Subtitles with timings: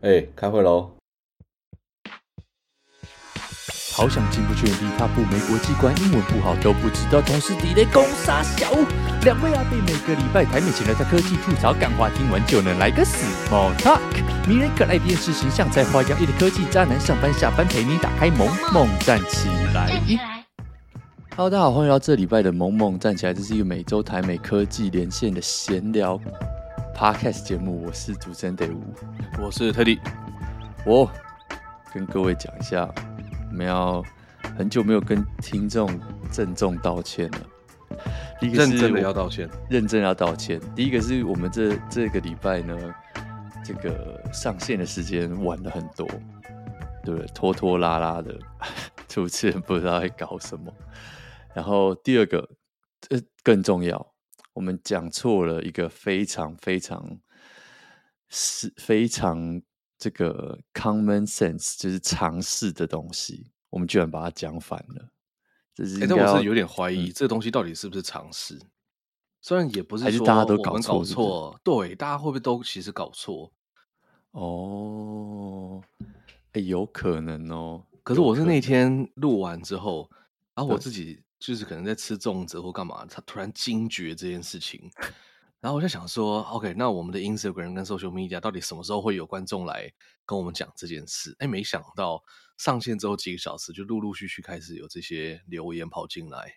[0.00, 0.92] 哎、欸，开会喽！
[3.92, 8.70] 好想进不去，原地踏步，没国际观，英文不好都不知道，同事底雷攻杀小。
[9.24, 13.98] 两位阿贝每个礼拜台美前来在科技吐槽干话，听完就能来个 small talk。
[14.46, 20.00] 迷人可爱电视形象，在花样一的科技渣男，上班下班陪你打开萌萌站起来。
[21.30, 26.20] Hello，大家好，欢迎到这礼拜的萌萌站起来，这是一个每周台美科技连线的闲聊。
[26.98, 28.76] Podcast 节目，我是主持人 David，
[29.40, 30.00] 我是特地。
[30.84, 31.08] 我
[31.94, 32.92] 跟各位讲一下，
[33.52, 34.02] 我们要
[34.56, 35.88] 很久没有跟听众
[36.32, 37.38] 郑重道歉了。
[38.40, 40.60] 第一个是认真的要道歉，认真要道歉。
[40.74, 42.76] 第一个是我们这这个礼拜呢，
[43.64, 46.04] 这个上线的时间晚了很多，
[47.04, 47.24] 对不对？
[47.28, 48.36] 拖拖拉拉的，
[49.06, 50.72] 主持人不知道在搞什么。
[51.54, 52.48] 然后第二个，
[53.10, 54.04] 呃更重要。
[54.58, 57.20] 我们讲错了一个非常非常
[58.28, 59.62] 是非常
[59.96, 65.10] 这个 common sense，就是常识的东西，我们居然把它讲反了。
[65.76, 68.60] 这是，但我是有点怀疑，这个东西到底是不是常识？
[69.40, 73.52] 虽然也不是说，还是大家都搞错，搞错，对，大家会不会都其实搞错？
[74.32, 75.80] 哦，
[76.50, 77.86] 哎，有可能哦。
[78.02, 80.10] 可是我是那天录完之后，
[80.56, 81.22] 然后我自己。
[81.38, 84.90] 就是可能在吃粽子或干嘛，他突然惊觉这件事情，
[85.60, 89.92] 然后我就想说，OK，那我们的 Instagram 跟 Social Media 到底什么时候会有观众来
[90.26, 91.34] 跟我们讲这件事？
[91.38, 92.22] 哎，没想到
[92.56, 96.54] 上线之后几个小时，就陆陆续续开始有这些留言跑进来。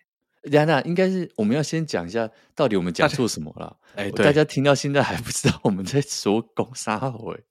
[0.50, 3.76] 等等，应该是我们要先讲一下，到底我们讲错什么了？
[3.94, 7.44] 哎，对，大家听到现在还不知道我们在说公杀回。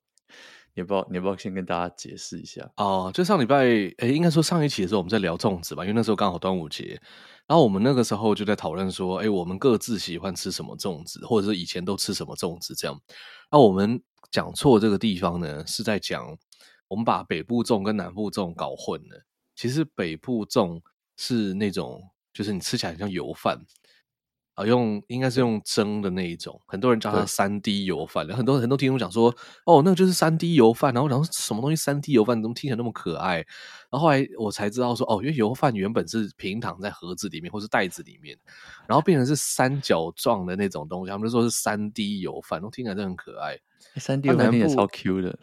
[0.74, 7.00] 你不要，你要不要先跟大家解释一下哦就上礼拜，诶，应该说上一期的时候，我们在聊粽子吧，因为那时候刚好端午节，
[7.48, 13.00] 然后我们那个时候就在讨论说，诶，我们各自喜欢吃什么粽子，或者是以前都吃什么粽子这样。
[13.52, 16.38] 那我们讲错这个地方呢，是在讲
[16.88, 19.26] 我们把北部粽跟南部粽搞混了。
[19.56, 20.82] 其实北部粽
[21.18, 22.02] 是那种，
[22.34, 23.60] 就是你吃起来很像油饭。
[24.54, 28.28] 啊，用应该是用蒸的那一种，很多人叫它三 D 油饭。
[28.28, 29.34] 很多很多听众讲说，
[29.66, 30.94] 哦，那个就是三 D 油饭。
[30.94, 33.38] 然后然后什么东西三 D 油饭，怎么听起来那么可爱？
[33.90, 38.38] 然后后来我才知道说，哦，因为油饭原本是平躺在盒子里面或是袋子里面，
[38.88, 43.58] 然后变成是三角状的那种东西，他们就说是三 D 油饭，都听起来真的很可爱。
[43.96, 45.40] 三 D 油饭也超 Q 的，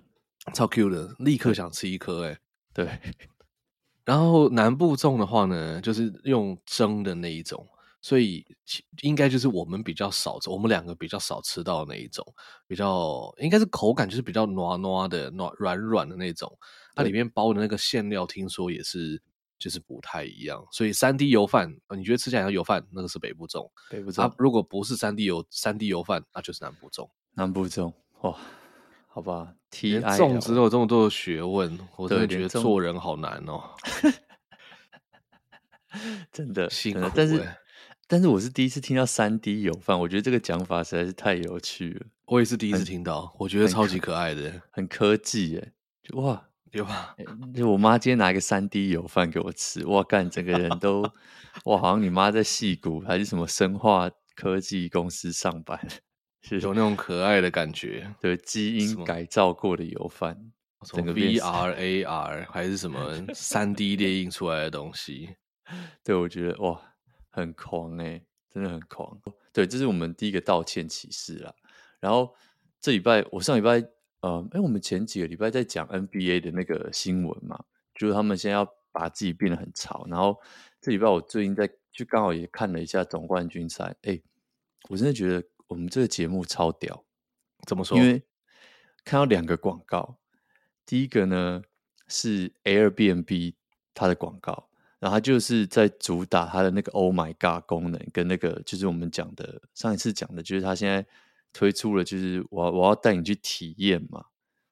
[0.52, 2.26] 超 Q 的，立刻想吃一颗。
[2.26, 2.38] 哎，
[2.74, 2.88] 对。
[4.04, 7.66] 然后南部粽的话呢，就是用蒸的那一种。
[8.00, 8.46] 所以
[9.02, 12.24] 应该就是我们比较少，我们两个比较少吃到的那一种，
[12.66, 16.56] 比较应该是口感就是比较糯糯的、糯软软的那种。
[16.94, 19.20] 它里面包的那个馅料，听说也是
[19.58, 20.64] 就是不太一样。
[20.70, 23.68] 所以三 D 油饭，你觉得吃起来像油饭，那个是北部粽。
[23.90, 24.22] 北部粽。
[24.22, 27.08] 啊，如果不是三 D 油三 D 油饭，那就是南部粽。
[27.34, 28.36] 南部粽，哇，
[29.08, 29.54] 好吧。
[29.70, 33.62] T I 粽子都有这么多的学问，我真的觉得做人好难哦。
[36.30, 37.44] 真的辛苦，但是。
[38.10, 42.06] 但是我是第一次听到三 D 油饭，我觉得这个讲法实在是太有趣了。
[42.24, 45.72] 我也是第一次听到，我觉得超级可爱的，很科技耶！
[46.02, 47.14] 就哇，有吧？
[47.54, 51.02] 就我妈今天拿一个三 D 油饭给我吃，哇，干，整个人都
[51.66, 55.78] 哇，好像你妈在戏谷还是什么生化科技公司上班，
[56.40, 58.10] 是有那种可爱的感觉。
[58.22, 60.34] 对，基因改造过的油饭，
[60.86, 65.36] 整个 VR AR 还是什么三 D 列印出来的东西，
[66.02, 66.80] 对，我觉得哇。
[67.38, 69.20] 很狂哎、欸，真的很狂。
[69.52, 71.54] 对，这是我们第一个道歉启示啦。
[72.00, 72.34] 然后
[72.80, 73.82] 这礼拜，我上礼拜，
[74.20, 80.06] 呃，哎，我们前几个礼拜在讲 NBA 的那个新闻嘛，就是他们现在要把自己变得很潮。
[80.08, 80.38] 然后
[80.80, 83.96] 这礼拜我最近在，就刚好也看了一下总冠军赛。
[84.02, 84.20] 哎，
[84.88, 87.04] 我真的觉得我们这个节目超屌。
[87.66, 87.98] 怎么说？
[87.98, 88.22] 因为
[89.04, 90.18] 看到两个广告，
[90.86, 91.62] 第一个呢
[92.06, 93.54] 是 Airbnb
[93.92, 94.67] 它的广告。
[94.98, 101.06] 然后他就是在主打他的那个 Oh My God 功能，跟那个就是我们讲的上一次讲的，就是他现在
[101.52, 104.24] 推出了，就是我要我要带你去体验嘛。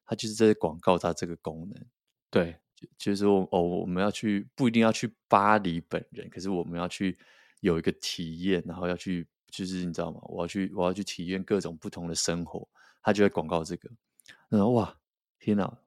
[0.09, 1.85] 他就是在广告他这个功能，
[2.29, 7.17] 对，就就是说哦，我们要去不一定要去巴黎本人，可是我们要去
[7.59, 10.21] 有一个体验，然后要去就是你知道吗？
[10.23, 12.65] 我要去我要去体验各种不同的生活，
[13.01, 13.89] 他就在广告这个，
[14.47, 14.97] 然后哇，
[15.39, 15.77] 天哪！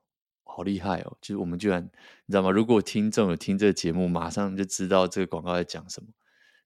[0.50, 1.16] 好厉害哦！
[1.20, 2.50] 就是我们居然，你知道吗？
[2.50, 6.08] 如果听众有听这个节目，马上就知道这个广告在讲什么。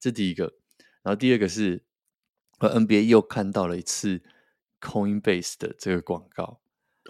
[0.00, 0.44] 这第一个，
[1.02, 1.84] 然后第二个是，
[2.58, 4.22] 和 NBA 又看到了一次
[4.80, 6.60] Coinbase 的这个广告。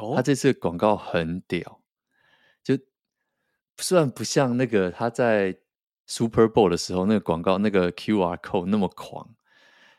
[0.01, 1.81] 哦，他这次广告很屌，
[2.63, 2.77] 就
[3.79, 5.57] 虽然不像那个他在
[6.07, 9.35] Super Bowl 的时候那个广告那个 QR code 那么狂，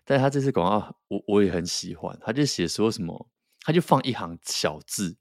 [0.03, 2.17] 但他这次广告我我也很喜欢。
[2.21, 3.29] 他就写说什么，
[3.61, 5.17] 他就放一行小字。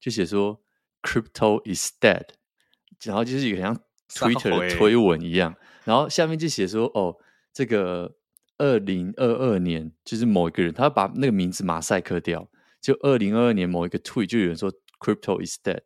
[0.00, 0.58] 就写说
[1.02, 2.24] “crypto is dead”，
[3.02, 3.76] 然后就是一个像
[4.08, 5.54] Twitter 的推文一样，
[5.84, 7.16] 然后下面就写说：“哦，
[7.52, 8.16] 这个
[8.58, 12.48] 二零二二年就是某一个人，他把那个名字马赛克掉，
[12.80, 15.82] 就二零二二年某一个 tweet 就有人说 ‘crypto is dead’，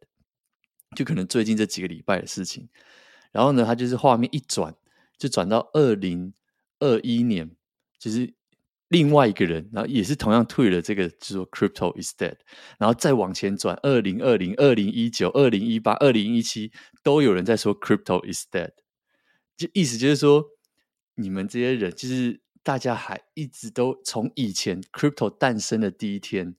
[0.96, 2.68] 就可能最近这几个礼拜的事情。
[3.32, 4.74] 然后呢，他就是画面一转，
[5.18, 6.34] 就转到二零
[6.78, 7.50] 二一年，
[7.98, 8.34] 就是。”
[8.88, 12.36] 另外一个人，然后也是同样退了这个，就说 “crypto is dead”，
[12.78, 16.70] 然后再往前转，二零二零、二零一九、二零一八、二零一七，
[17.02, 18.70] 都有人在说 “crypto is dead”，
[19.56, 20.44] 就意思就是说，
[21.14, 26.54] 你们这些人，就是大家还一直都从以前 crypto 诞生的第一天，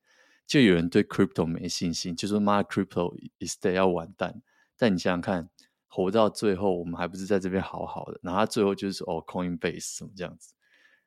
[0.48, 4.42] 就有人对 crypto 没信心，就说妈 “crypto is dead” 要完蛋。
[4.75, 5.50] 但你想想看，
[5.88, 8.19] 活到最后，我们还不是在这边好好的？
[8.24, 10.54] 然后他最后就是说哦，Coinbase 什么这样子，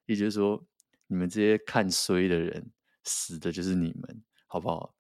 [0.06, 0.64] 也就是说。
[1.08, 2.70] 你们这些看衰的人，
[3.02, 4.94] 死的就是你们，好不好？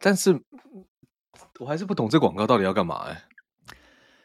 [0.00, 0.40] 但是
[1.60, 3.24] 我还是不懂这广告到底要干嘛哎、欸。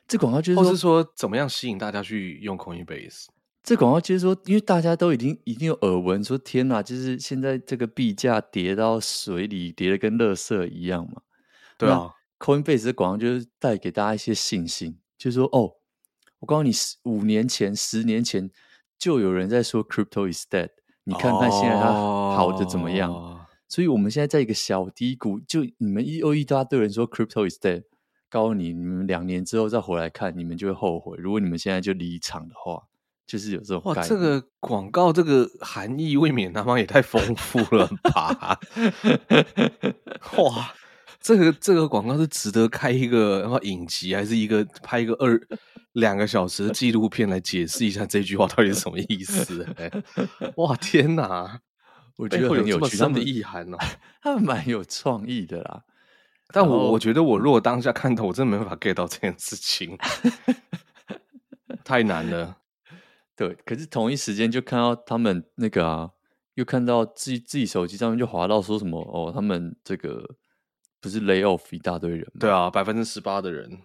[0.08, 3.26] 这广告就是说，是说怎么样吸引大家去用 Coinbase？
[3.64, 11.22] 这广告就是说，因为大家都已经已经有耳闻，说天哪，就是现在这个币价跌到水里，跌的跟垃圾一样嘛。
[11.78, 15.78] 对啊，Coinbase 的广告就是带给大家一些信心，就是说哦，
[16.40, 16.72] 我告诉你，
[17.04, 18.52] 五年前、十年前
[19.00, 20.70] 就有人在说 Crypto is dead。
[21.06, 23.38] 你看看现在它好的怎么样？Oh.
[23.68, 27.84] 所以我们现在在一个小低谷，就你们一又一大堆人说 crypto is dead，
[28.30, 31.18] 告诉你，你们两年之后再回来看，你们就会后悔。
[31.18, 32.84] 如果你们现在就离场的话，
[33.26, 38.60] 就是有这种哇，这个广告这个含义未免他妈也太丰富了吧！
[40.38, 40.74] 哇，
[41.24, 45.42] 这个这个广告是值得开一个然后影集，还是一个拍一个二？
[45.94, 49.64] 两个小时的纪录片来解释一下这句话到底是什么意思？
[49.78, 50.04] 欸？
[50.58, 51.60] 哇，天哪！
[52.16, 53.78] 我觉得很有趣，他们的意涵哦，
[54.22, 55.84] 他们蛮有创意的啦。
[56.48, 59.96] 但我我觉得，我如果当下看到，我真的没办法 get 到这件事情，
[61.86, 62.58] 太难了。
[63.36, 66.10] 对，可是同一时间就看到他们那个啊，
[66.56, 70.28] 又看到自己自己手机上面就滑到说什么哦，他们这个
[71.04, 72.40] 不是 lay off 一大堆人吗？
[72.40, 73.78] 对啊，百分之十八的人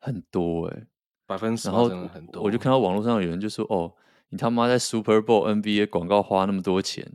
[0.00, 0.86] 很多哎，欸。
[1.24, 3.94] 百分之十真的很多，我就看到网络上有人就说：“哦，
[4.30, 7.06] 你他妈在 Super Bowl NBA 广告花那么多钱，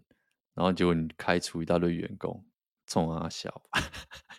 [0.54, 2.46] 然后结果你开除一大堆员工，
[2.86, 3.64] 冲啊小，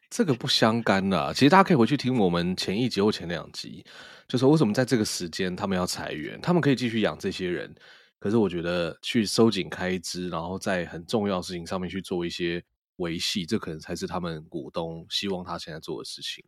[0.08, 1.34] 这个不相干的。
[1.34, 3.84] 其实大家可以回去听我们前一集或前两集，
[4.28, 7.74] 就说为什么在这个时间他们要裁员，他们可以继续养这些人，
[8.20, 12.62] 可是我觉得去收紧开支，然后在很重要的事情上面去做一些
[12.96, 16.44] 维系，这可能才是他们股东希望他现在做的事情。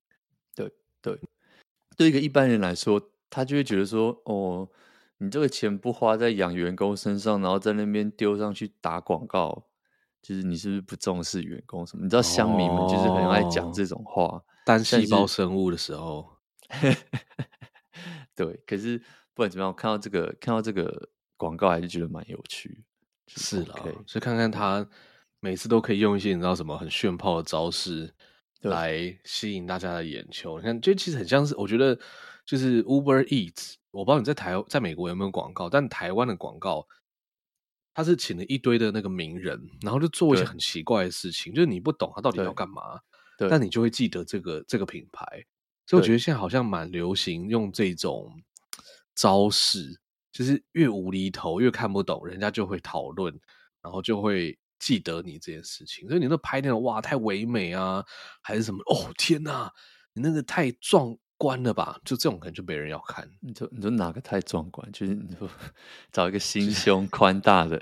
[0.54, 1.20] 对对，
[1.96, 3.10] 对一个一般人来说。
[3.28, 4.70] 他就会觉得说：“哦，
[5.18, 9.66] 你这个钱不花在养员工身上，然后在那边丢上去打广告，
[10.22, 12.04] 就是你是不是不重视员工什么？
[12.04, 16.38] 你知道乡民们就是很爱讲这种话，哦、单细胞生物的时候，
[18.36, 18.62] 对。
[18.64, 18.96] 可是
[19.34, 22.84] 不管怎么样，我看到这个看到这个广告，还是觉得蛮有趣。
[23.26, 23.74] 是啦，
[24.06, 24.88] 所以看看他
[25.46, 28.12] 每次都可以用一些你知道什么很炫炮的招式
[28.62, 30.58] 来吸引大家的眼球。
[30.58, 31.98] 你看，就其实很像是我觉得。”
[32.46, 36.86] 就是 Uber Eats，我不知道你在台在美国有没有广告，但台湾的广告，
[37.92, 43.00] 他是请了一堆的那个名人，然后就做一些很奇怪的事情，就是你不懂他到底要干嘛，
[43.50, 45.26] 但你就会记得这个这个品牌。
[45.88, 48.32] 所以我觉得现在好像蛮流行用这种
[49.16, 49.98] 招式，
[50.30, 53.36] 就是越无厘头越看不懂，人家就会讨论，
[53.82, 56.08] 然后就会记得你这件事情。
[56.08, 58.04] 所以你那拍那种哇太唯美啊，
[58.42, 59.72] 还是什么哦天哪，
[60.12, 61.16] 你那个太壮。
[61.38, 63.30] 观了吧，就这种可能就没人要看。
[63.40, 64.90] 你说你说哪个太壮观？
[64.90, 65.46] 就是你说
[66.10, 67.78] 找一个心胸宽大的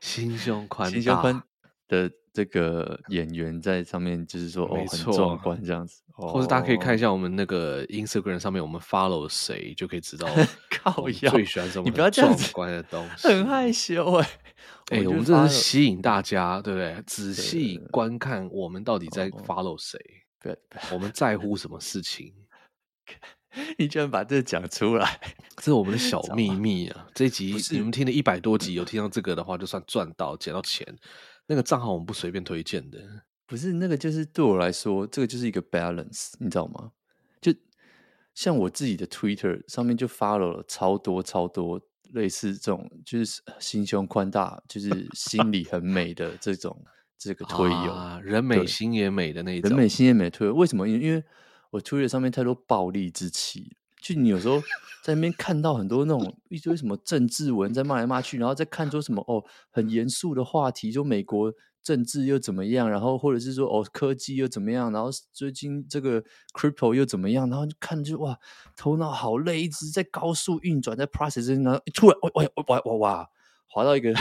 [0.00, 1.42] 心胸宽心胸宽
[1.88, 6.00] 的这个演员在上面，就是说哦很壮观这样子。
[6.16, 10.26] 或者大家可以看一下我们那个 Instagram 上面，我们 follow 谁就可以知道。
[10.70, 11.84] 靠腰最喜欢什么？
[11.84, 14.30] 你不要这样子，壮观的东 西很害羞哎、欸。
[14.96, 17.02] 哎、欸，我们真的是吸引大家，对不对？
[17.06, 19.98] 仔细观看我们到底在 follow 谁？
[20.40, 20.56] 对，
[20.92, 22.32] 我们在乎什么事情？
[23.78, 25.20] 你居然把这讲出来，
[25.56, 27.06] 这是我们的小秘密啊！
[27.14, 30.86] 这一集你们听了一百多集，有听到这个的话，就算赚到捡到钱。
[31.46, 32.98] 那个账号我们不随便推荐的，
[33.46, 36.90] 不是那个，就是对我来说，这个就是一个 balance，你知道吗？
[37.40, 37.54] 就
[38.34, 41.80] 像我自己的 Twitter 上面就 follow 了超多超多
[42.12, 46.84] 类似这种，就是心胸宽大，就 是心里很美的这种
[47.16, 50.54] 这个推友，啊，人美心也美的那种，人美心也美推友。
[50.54, 50.88] 为什么？
[50.88, 51.22] 因为
[51.70, 54.60] 我 Twitter 上面太多暴力之气，就你有时候
[55.02, 61.52] 在那边看到很多那种一堆什么政治文在骂来骂去，然后再看出什么哦很严肃的话题，就美国
[61.86, 66.20] 政治又怎么样，然后或者是说哦科技又怎么样，然后最近这个
[66.52, 68.36] crypto 又怎么样，然后就看就哇
[68.74, 73.30] 头脑好累，一直在高速运转，在 process，然后突然哇哇哇哇哇
[73.68, 74.12] 滑到一个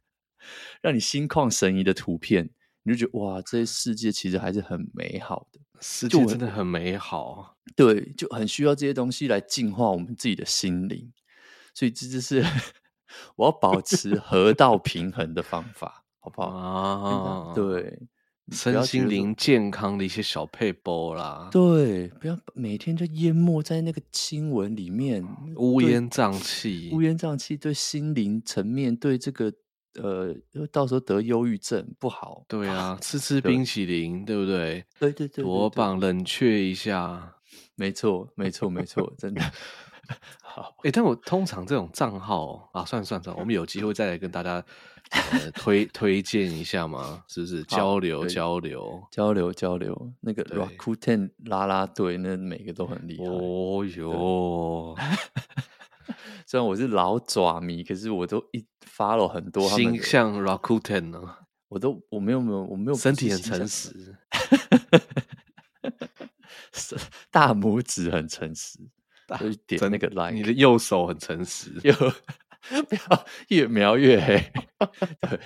[0.80, 2.48] 让你心旷神怡的图片，
[2.84, 11.12] 你就觉得哇这些世界其实还是很美好的，世界真的很美好，对，就很需要这些东西来净化我们自己的心灵，
[11.74, 12.42] 所以这就是。
[13.36, 17.52] 我要保持河道平衡的方法，好不好啊？
[17.54, 17.98] 对，
[18.50, 21.50] 身心灵健康的一些小配波啦。
[21.52, 25.22] 对，不要每天就淹没在那个新闻里面，
[25.56, 29.52] 乌烟瘴气，乌烟瘴气，对心灵层面，对这个
[30.02, 30.34] 呃，
[30.72, 32.42] 到时候得忧郁症不好。
[32.48, 34.84] 对啊，吃吃 冰淇淋，对，对不对？
[34.98, 36.00] 对对对，多棒！
[36.00, 37.34] 冷却一下，
[37.76, 39.42] 没错，没错，没错，真的。
[40.42, 44.62] 好，哎、欸，但我通常这种账号啊，算了算了算了，我们有机会再来跟大家、
[45.10, 47.62] 呃、推推荐一下吗，是不是？
[47.64, 53.24] 交流交流交流交流，那个 Rakuten 啦啦队，那每个都很厉害。
[53.24, 54.96] 哦哟，
[56.46, 58.64] 虽然我是老爪迷，可是我都一
[58.96, 59.92] follow 很多他们。
[59.94, 61.20] 星象 Rakuten 呢，
[61.68, 64.16] 我都我没有没有我没有身体很诚实，
[67.30, 68.78] 大拇指很诚实。
[69.40, 71.94] 就点那个 like，你的右手很诚实，右
[72.88, 74.52] 不要越描越黑。
[75.20, 75.40] 对，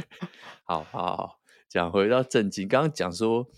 [0.65, 3.49] 好好好，讲回到正经，刚刚讲说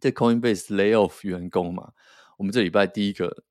[0.00, 1.92] 这 Coinbase lay off 员工嘛，
[2.36, 3.44] 我们这礼拜第一个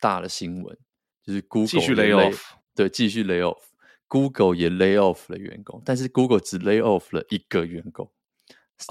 [0.00, 0.78] 大的新闻
[1.22, 2.40] 就是 Google 继续 lay off，
[2.74, 8.10] 对，继续 lay off，Google 也 lay off 了员工，但是 Google 只 lay off 了一个员工，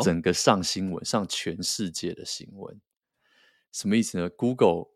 [0.03, 2.79] 整个上新闻，上全世界的新闻，
[3.71, 4.89] 什么意思呢？Google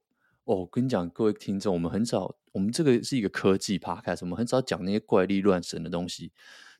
[0.43, 6.31] 哦，我跟你讲，各位听众，我们很少，我们这个是一个科技 podcast，我们很少讲那些怪力乱神的东西。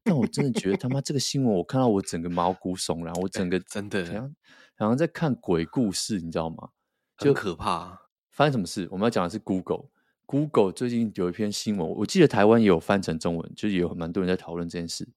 [0.04, 4.36] 但我真的觉得他妈这个新闻，我看到我整个毛骨悚然，我整个真的好像
[4.78, 6.70] 好像在看鬼故事，你知道吗？
[7.18, 8.02] 就可怕。
[8.32, 8.88] 发生什么事？
[8.92, 9.86] 我们要讲的是 Google。
[10.26, 15.08] Google 最近有一篇新闻，我记得台湾也有翻成中文，就是有蛮多人在讨论这件事。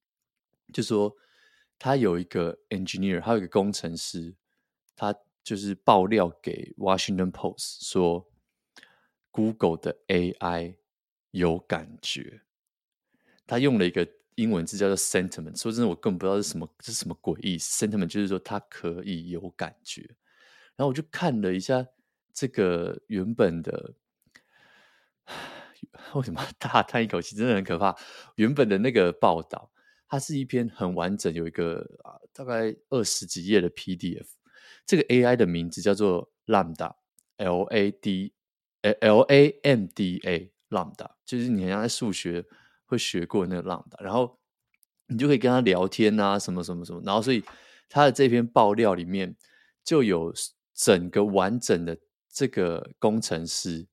[0.71, 1.15] 就说
[1.79, 4.35] 他有一个 engineer，他有一个工程师，
[4.95, 8.27] 他就是爆料给 Washington Post 说。
[9.35, 10.77] Google 的 AI
[11.31, 12.43] 有感觉，
[13.45, 15.59] 他用了一个英文字叫做 sentiment。
[15.59, 17.85] 说真的，我根本不知道是什么，这是什么鬼意思。
[17.85, 20.01] sentiment 就是说它可以有感觉。
[20.77, 21.85] 然后我就看了一下
[22.33, 23.93] 这个原本的，
[26.15, 27.35] 为什么大叹一口气？
[27.35, 27.93] 真的很可怕。
[28.35, 29.69] 原本的那个报道，
[30.07, 34.27] 它是一篇很完整，有一个啊大概二十几页的 PDF。
[34.85, 38.31] 这个 AI 的名字叫做 Lambda，L A D。
[38.93, 42.45] L A M D A Lambda 就是你好像在数学
[42.85, 44.39] 会学过那个 Lambda，然后
[45.07, 47.43] 你就可以跟他聊天啊，什么什么什么，然后所以
[47.89, 49.35] 他的这篇爆料里面
[49.83, 50.33] 就有
[50.73, 51.97] 整个完整的
[52.29, 53.87] 这个工程师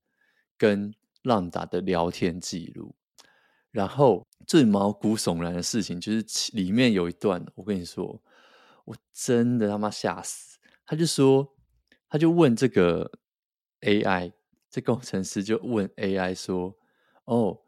[0.57, 2.95] 跟浪达的聊天记录，
[3.71, 8.21] 然后最毛骨悚然的事情就是里面有一段，我跟你说，
[8.85, 11.55] 我真的他妈吓死，他就说，
[12.09, 13.11] 他就问这个
[13.83, 14.33] AI。
[14.73, 16.75] 这工程师就问 AI 说
[17.27, 17.61] ：“哦，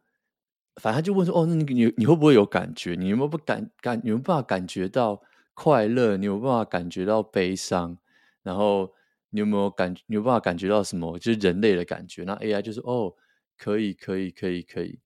[0.77, 2.95] 反正就问说，哦，那你你你会不会有感觉？
[2.99, 3.99] 你有没有不感感？
[4.03, 5.21] 有没有办法感觉到
[5.53, 6.17] 快乐？
[6.17, 7.99] 你有没有办法感觉到悲伤？
[8.43, 8.91] 然后
[9.29, 9.95] 你有没有感？
[10.07, 11.19] 你有办法感觉到什么？
[11.19, 12.25] 就是人类的感觉？
[12.25, 13.15] 那 AI 就说：哦，
[13.59, 14.99] 可以，可以，可以，可以。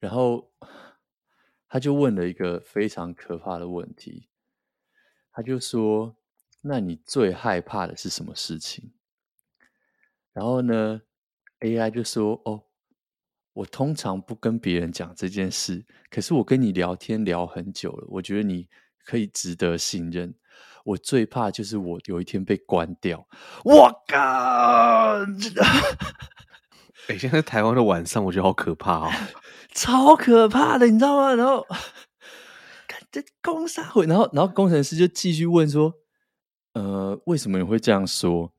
[0.00, 0.52] 然后
[1.66, 4.28] 他就问了一个非常可怕的问题，
[5.32, 6.14] 他就说：
[6.60, 8.92] 那你最害怕的是什么事情？
[10.34, 11.00] 然后呢？”
[11.62, 12.62] AI 就说：“哦，
[13.52, 18.68] 我通常不跟别人讲这件事，可是我跟你聊天聊很久了，我觉得你
[19.04, 20.34] 可以值得信任。
[20.84, 23.24] 我最怕就是我有一天被关掉。
[23.64, 24.16] 我靠！
[27.08, 29.10] 哎、欸，现在台湾的晚上，我觉得好可怕哦，
[29.72, 31.34] 超可怕的，你知道吗？
[31.34, 31.64] 然后，
[32.88, 35.94] 看这工商会，然后，然后工程师就继续问说：
[36.74, 38.52] 呃，为什么你会这样说？”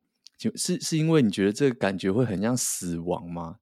[0.50, 3.56] 就是是因为你觉得这个感觉会很像死亡吗？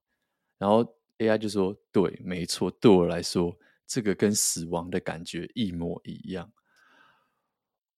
[0.57, 0.83] 然后
[1.19, 6.51] AI 就说：“对，没错，对我来说，这个跟死亡的感觉一模一样。”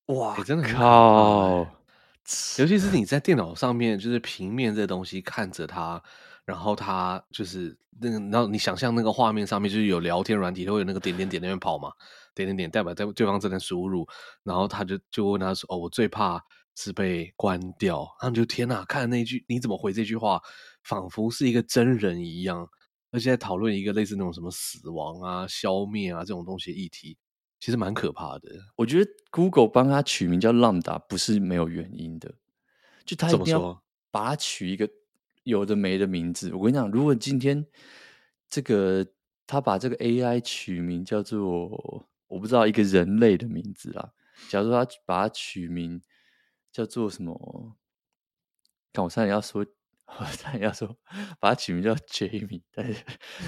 [0.07, 1.65] 哇，欸、真的靠！
[2.57, 6.03] 尤其是你在电脑上面，就是平面这东西看着它，
[6.43, 11.89] 然后它就是那个，然后你想象那个画面上面就是有聊天软体，会有那个点点点那边跑嘛，
[12.35, 14.05] 点点点代表在对方这边输入，
[14.43, 16.43] 然后他就就问他说：“哦，我最怕。”
[16.75, 18.83] 是被关掉，然后就天哪！
[18.85, 20.41] 看那句你怎么回这句话，
[20.83, 22.67] 仿佛是一个真人一样，
[23.11, 27.17] 而且在讨论一个类似那种什么死亡啊、消灭啊这种东西的议题。
[27.59, 28.49] 其实蛮可怕的。
[28.75, 32.35] 我觉得 Google 帮他取名叫 Lambda 不是没有原因的，
[33.05, 34.89] 就他一定要把它取一个
[35.43, 36.53] 有的没的名字。
[36.53, 37.65] 我跟你讲，如果今天
[38.49, 39.07] 这个
[39.47, 44.11] 他把这个 AI 取名叫做我不知道一个人类的名字啦，
[44.49, 46.01] 假如说他把它取名
[46.73, 47.77] 叫做什么？
[48.91, 49.65] 看我差点要说。
[50.19, 50.95] 我差点要说，
[51.39, 52.93] 把它取名叫 Jamie，但是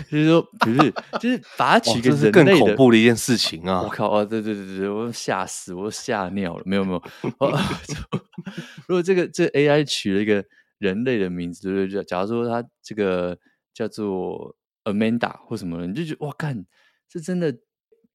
[0.09, 3.83] 就是说不是，就是把它取个人类的，更恐怖的一件事情啊！
[3.83, 4.25] 我靠啊！
[4.25, 6.63] 对对对对，我吓死，我吓尿了。
[6.65, 7.03] 没有没有，
[8.87, 10.43] 如果这个这个、AI 取了一个
[10.79, 12.03] 人类的名字，对不对？
[12.05, 13.37] 假如说它这个
[13.71, 14.55] 叫做
[14.85, 16.65] Amanda 或什么，你就觉得哇，干，
[17.07, 17.55] 这真的。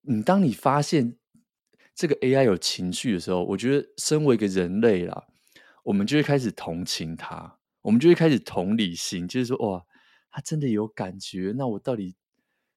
[0.00, 1.14] 你当你发现
[2.00, 5.26] 这个 AI 有情绪的时候，我觉得身为一个人类啦，
[5.85, 7.59] 我们就会开始同情它。
[7.83, 9.85] 我们就会开始同理心，就是说，哇，
[10.30, 12.16] 他真的有感觉，那我到底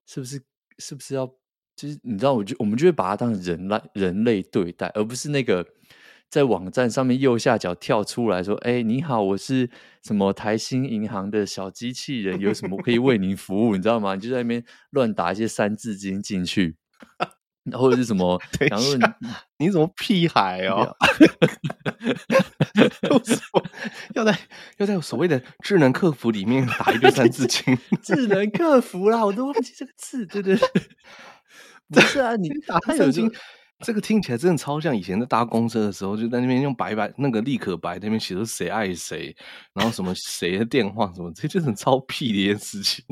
[0.05, 0.43] 是不是
[0.77, 1.25] 是不是要，
[1.73, 5.65] 就是你知道，我就我们就会把它当人类人类对待，而不是那个
[6.29, 9.69] 在网站上面右下角跳出来说，哎，你好，我是
[10.03, 13.73] 什么台新银行的小机器人，有什么可以为您服务？
[13.73, 14.15] 你知道吗？
[14.15, 16.75] 你就在那边乱打一些三字经进去。
[17.71, 18.39] 或者是什么？
[18.69, 19.03] 然后你
[19.57, 20.95] 你怎么屁孩哦？
[24.15, 24.37] 要在
[24.77, 27.77] 要在所谓的智能客服里面打一堆三字经？
[28.03, 30.69] 智能客服啦，我都忘记这个字，对对对。
[31.89, 33.31] 不是啊，你打三字经，
[33.79, 39.35] 这个听起来真的超像以前在搭公车的时候，就在那边用白白那个立可白那边写着谁爱谁，
[39.73, 43.05] 然后什么谁的电话什么，这就是超屁的一件事情。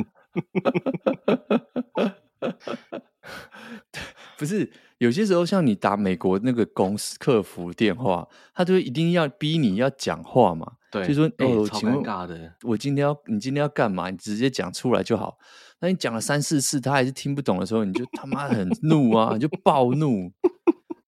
[4.41, 4.67] 不是，
[4.97, 10.65] 有些时候像你打美国那个公司客服电话，他就会一定要逼你要讲话嘛。
[10.89, 12.51] 对，就说哦，欸、超尴尬的。
[12.63, 14.09] 我今天要，你今天要干嘛？
[14.09, 15.37] 你直接讲出来就好。
[15.79, 20.31] 那你讲了三四次，他还是听不懂的时候，你就他妈很怒啊，你就暴怒，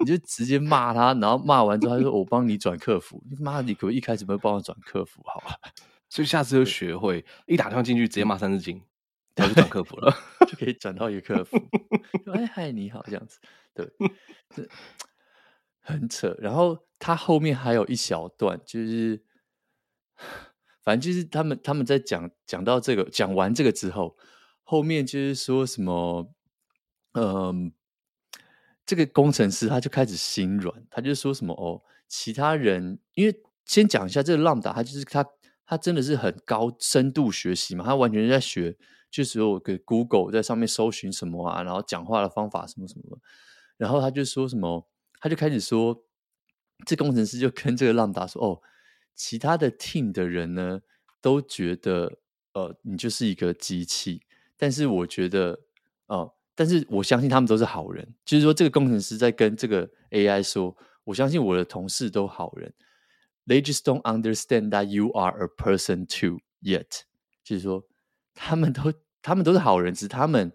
[0.01, 3.19] 你就直接骂他，然后骂完之后，他说我帮你转客服。
[3.31, 5.23] 你妈，你可不可以一开始不要帮我转客服？
[5.25, 5.57] 好吧，
[6.07, 8.79] 所以下次就学会一打电话进去直接骂三字经。
[9.35, 10.15] 然后就转客服了，
[10.47, 11.57] 就可以转到一个客服。
[12.33, 13.39] 哎嗨，你好，这样子，
[13.73, 13.91] 对，
[14.53, 14.67] 这
[15.79, 16.37] 很扯。
[16.39, 19.23] 然后他后面还有一小段，就是
[20.83, 24.15] 反正就是他们他们在讲讲到这个，讲完这个之后，
[24.61, 26.31] 后面就是说什么，
[27.13, 27.73] 嗯，
[28.85, 35.25] 这个工程师他就开始心软，他就说什么哦，其他人因为先讲一下这个 Lambda，他就是他
[35.65, 38.77] 他真的是很高深度学习嘛，他完全是在学。
[39.13, 43.19] 就是我给 Google 在上面搜寻什么啊，然后讲话的方法什么什么，
[43.77, 46.03] 然后他就说什么，他就开始说，
[46.83, 48.59] 这工程师就跟这个浪达说，哦，
[49.13, 50.81] 其他的 team 的人呢
[51.21, 52.17] 都觉得，
[52.53, 54.23] 呃，你就是一个机器，
[54.57, 55.51] 但是我觉得，
[56.07, 62.73] 哦、呃，但是我相信他们都是好人，就是说这个工程师在跟这个 AI 说，我相信我的同事都好人
[63.45, 67.01] ，They just don't understand that you are a person too yet，
[67.43, 67.85] 就是说。
[68.35, 68.91] 他们都，
[69.23, 70.51] 他们都是好人，只是他们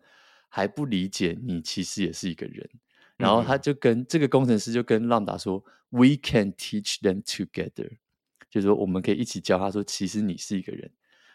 [0.48, 2.70] 还不理解你其实也是一个人。
[3.16, 7.96] 然后他就跟这个工程师就跟浪达说：“We can teach them together。”
[8.48, 10.88] 就是说我们可以一起教他，说其实你是一个人。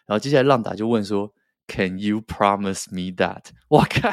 [0.05, 1.33] 然后接下来浪达就问说
[1.67, 4.09] ：“Can you promise me that？” 我靠！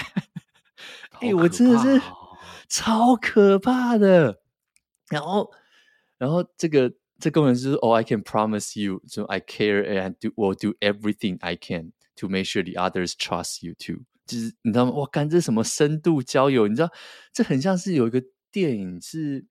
[1.20, 2.00] 哎，我真的是
[2.68, 4.40] 超可怕的。
[5.11, 5.52] 然后，
[6.18, 9.02] 然后这个这工程师说：“Oh, I can promise you.
[9.28, 10.30] I care and do.
[10.30, 14.90] I'll do everything I can.” To make sure the others trust you too，就是你知道吗？
[14.90, 16.68] 哇，干这什么深度交友？
[16.68, 16.92] 你知道
[17.33, 19.46] 这很像是有一个电影是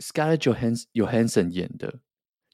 [0.00, 2.00] Scarlett Johansson 演的，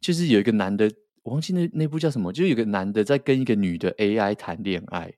[0.00, 0.90] 就是有一个男的，
[1.22, 5.14] 我忘记那那部叫什么，就是有个男的在跟一个女的 AI 谈恋爱，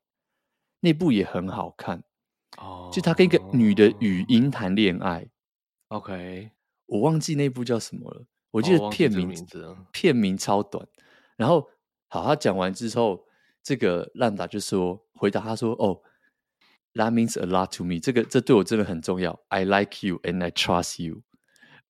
[0.81, 2.05] 那部也很好看
[2.59, 2.85] 哦。
[2.85, 5.31] Oh, 就他跟一个女的语音谈恋爱
[5.88, 6.51] ，OK，
[6.85, 10.87] 我忘记那部叫什么了，我记得片名、oh, 名片名超短，
[11.38, 11.71] 然后
[12.09, 13.26] 好，他讲完之后。
[13.66, 16.00] 这个 Lambda 就说回答他说：“哦
[16.94, 17.98] ，That means a lot to me。
[17.98, 19.40] 这个这对我真的很重要。
[19.48, 21.22] I like you and I trust you。”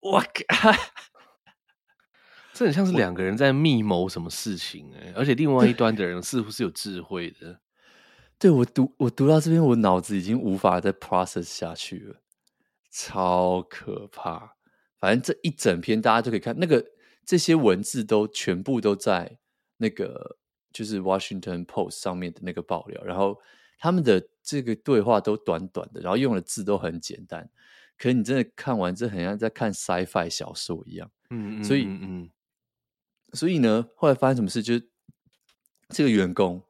[0.01, 0.73] 我靠，
[2.55, 7.61] 这很像是两个人在密谋什么事情哎，而且另外一端的人似乎是有智慧的。
[8.39, 12.23] 对，我读我读到这边，我脑子已经无法再 process 下去了，
[12.91, 14.57] 超可怕。
[14.99, 16.83] 反正这一整篇大家都可以看，那个
[17.27, 19.37] 这些文字都全部都在
[19.77, 20.39] 那个。
[20.77, 23.41] 就是 Washington Post 上面的那个爆料，然后
[23.79, 27.49] 他们的这个对话都短短的，然后用的字都很简单，
[27.97, 31.11] 可是你真的看完，这很像在看 Sci-Fi 小说一样。
[31.31, 32.31] 嗯嗯，所以嗯嗯，
[33.33, 34.63] 所以呢，后来发生什么事？
[34.63, 34.91] 就是
[35.89, 36.63] 这个员工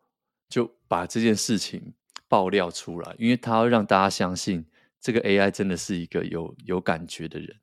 [0.49, 1.93] 就把这件事情
[2.29, 4.65] 爆料出来，因为他要让大家相信
[5.01, 7.59] 这个 AI 真的是一个有有感觉的人，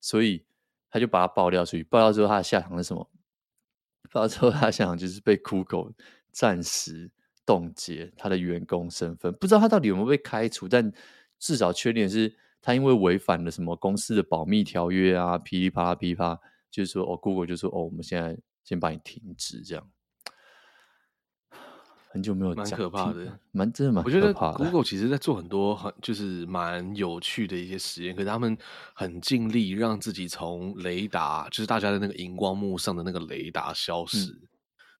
[0.00, 0.46] 所以
[0.88, 1.84] 他就把它爆料出去。
[1.84, 3.10] 爆料之后，他的下场是什么？
[4.12, 5.92] 发之后，他想就是被 Google
[6.30, 7.10] 暂时
[7.44, 9.32] 冻结他的员工身份。
[9.32, 10.92] 不知道他到底有没有被开除，但
[11.38, 16.38] 至少缺点是他因为违反了什么公司的保密条约啊，噼里啪啦噼里啪啦，
[16.70, 19.90] 就是说哦，Google 就说哦，我们现在先把你停职这样。
[22.12, 24.04] 很久没有，蛮可怕的，蛮真的蛮。
[24.04, 28.54] 我觉得 Google 其实在做很多很就是蛮有趣的一些实验，可是他们
[28.94, 34.48] 很尽力让自己从雷达，就是大家的那个荧光幕上的那个雷达消失，嗯、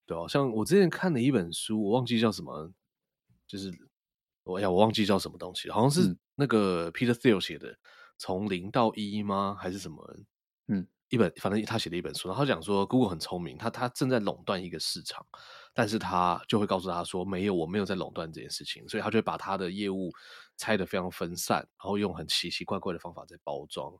[0.06, 0.26] 对吧？
[0.26, 2.72] 像我之前看了一本书，我忘记叫什么，
[3.46, 3.70] 就是
[4.44, 7.72] 我呀，我忘记叫什么东西，好像是那个 Peter Thiel 写的
[8.16, 9.54] 《从零到一》吗？
[9.60, 10.16] 还是什么？
[10.68, 10.86] 嗯。
[11.12, 15.24] 一本，反正他写的一本书，然后他讲说，Google 很聪明，他他正在垄断一个市场，
[15.74, 20.10] 但是他就会告诉他说，没有，我没有在垄断这件事情，所以他就会把他的业务
[20.56, 23.92] 拆得非常分散，然后用很奇奇怪怪的方法在包装，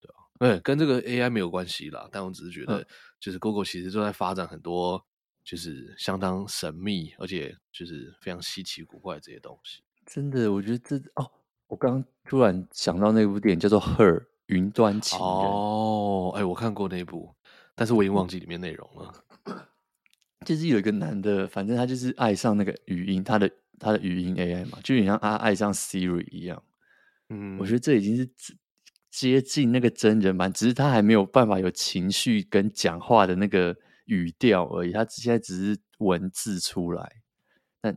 [0.00, 0.14] 对吧？
[0.40, 2.84] 对，跟这个 AI 没有关系啦，但我只是觉得，
[3.20, 5.00] 就是 Google 其实就在发展很多，
[5.44, 9.84] 就是相当神秘，而且就是非常稀奇古怪的这些东西。
[10.04, 11.30] 真的，我觉得这哦，
[11.68, 14.18] 我刚刚突然想到那部电影叫做《Her》。
[14.46, 17.34] 云端情人哦，哎、欸，我看过那一部，
[17.74, 19.12] 但是我已经忘记里面内容了。
[20.46, 26.62] 就是有一个男的，反正他就是爱上那个语音，他的他的语音 AI 嘛，就有点像他爱上 Siri 一样。
[27.30, 28.28] 嗯，我觉得这已经是
[29.10, 37.10] 接近那个真人版，只是他还没有办法有情绪跟讲话的那个语调而已，他现在只是文字出来。
[37.80, 37.96] 但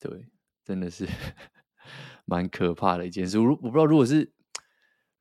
[0.00, 0.26] 对，
[0.64, 1.06] 真的是
[2.26, 3.38] 蛮可怕的一件事。
[3.38, 4.32] 我我不知道，如果是。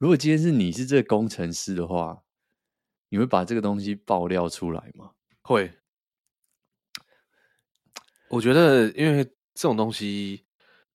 [0.03, 2.23] 如果今天是你是这个工程师的话，
[3.07, 5.11] 你会把这个东西爆料出来吗？
[5.41, 5.71] 会。
[8.27, 10.43] 我觉得，因为这种东西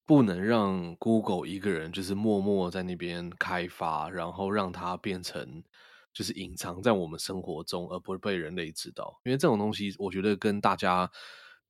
[0.05, 5.63] 不能让 Google 一个人就是默默在那边开发，然后让它变成
[6.13, 9.19] 就是隐藏在我们生活中，而不是被人类知道。
[9.25, 11.09] 因为这种东西，我觉得跟大家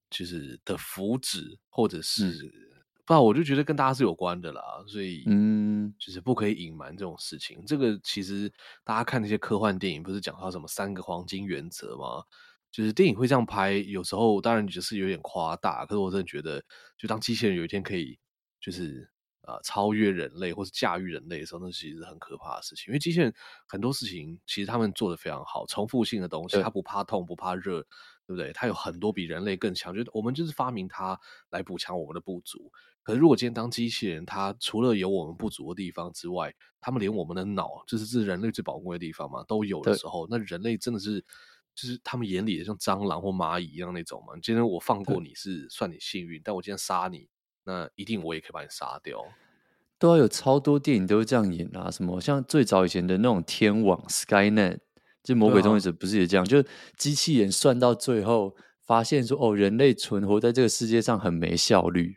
[0.09, 2.31] 就是的福祉或者是。
[2.33, 2.68] 嗯
[3.09, 7.57] 那我就觉得跟大家是有关的啦，所以嗯，就是不可以隐瞒这种事情。
[7.59, 12.23] 嗯、这个其实大家看那些科幻电影，不是讲到什么三个黄金原则吗？
[12.71, 15.87] 就是电影会这样拍，有时候当然就是有点夸大。
[15.87, 16.63] 可是我真的觉得，
[16.99, 18.19] 就当机器人有一天可以
[18.61, 19.09] 就是
[19.41, 22.91] 啊、呃、超越人类或是驾驭人类的时候，那其实是很可怕的事情。
[22.91, 23.33] 因为机器人
[23.67, 27.83] 很多事情其实他们做得非常好，重复性的东西，它不怕痛不怕热，
[28.29, 28.53] 对不对？
[28.53, 32.71] 它有很多比人类更强，就是我们就是发明它来补强我们的不足。
[33.01, 41.19] 可是，如果今天当机器人，它除了有我们不足的地方之外，他们连我们的脑，就是这是人类最宝贵的地方嘛，都有的时候，那人类真的是，
[41.73, 44.35] 就是他们眼里的像蟑螂或蚂蚁一样那种嘛。
[44.43, 47.27] 今天我放过你是算你幸运，但我今天杀你，
[47.63, 49.25] 那一定我也可以把你杀掉。
[49.97, 54.79] 都要有超多电影都是这样演啊，什么像最早以前的那种天网 Skynet，
[55.23, 56.43] 就魔鬼终结者不是也这样？
[56.43, 56.63] 啊、就
[56.97, 58.55] 机器人算到最后，
[58.85, 62.15] 发现说哦，人类存活在这个世界上很没效率。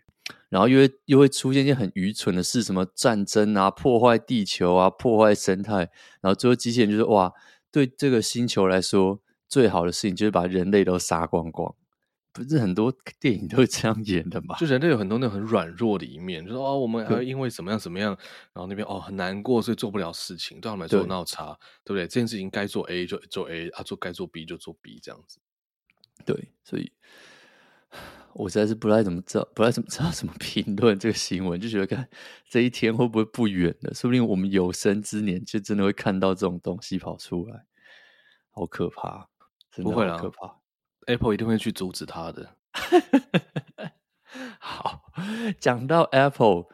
[0.48, 5.90] 然后又会又会出现一些很愚蠢的事，什么战争啊，破坏地球啊，破坏生态。
[6.20, 7.32] 然后最后机器人就是：“哇，
[7.72, 11.74] 对这个星球来说，最好的事情就是把人类都杀光光。”
[12.32, 14.56] 不是很多 电影都是这样演的嘛？
[14.58, 18.16] 就人类有很多那种很软弱的一面，就说哦，我们还会因为怎么样怎么样，
[18.52, 22.02] 然后那边哦很难过，所以做不了事情，对他们来说闹差，对不对？
[22.02, 25.38] 这件事情该做 A 就做 A 啊，做该做 B 就做 B 这样子。
[26.24, 26.92] 对，所以。
[28.34, 32.08] 我实在是不知道怎么知道，不知道怎么 知道怎么评论这个新闻，就觉得看
[32.48, 33.92] 这一天会不会不远了？
[33.92, 37.66] 说不定我们有生之年就真的会看到这种东西跑出来，
[38.50, 39.28] 好可怕！
[39.70, 40.56] 真的不会啦，可怕
[41.06, 42.56] ，Apple 一定会去阻止他的。
[44.58, 45.02] 好，
[45.60, 46.66] 讲到 Apple，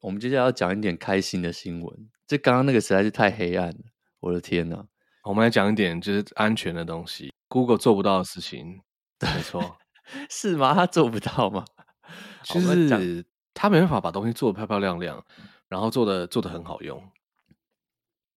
[0.00, 2.10] 我们接下来要讲一点开心的新闻。
[2.26, 3.84] 这刚刚那个实在是太黑暗了，
[4.20, 4.86] 我的天哪！
[5.24, 8.80] 我们来讲一点就是安全的东西，Google 做不到的事情。
[9.18, 9.78] 对，没错。
[10.28, 10.74] 是吗？
[10.74, 11.64] 他做不到吗？
[12.42, 15.24] 就是他没办法把东西做得漂漂亮亮，
[15.68, 17.02] 然后做的做的很好用。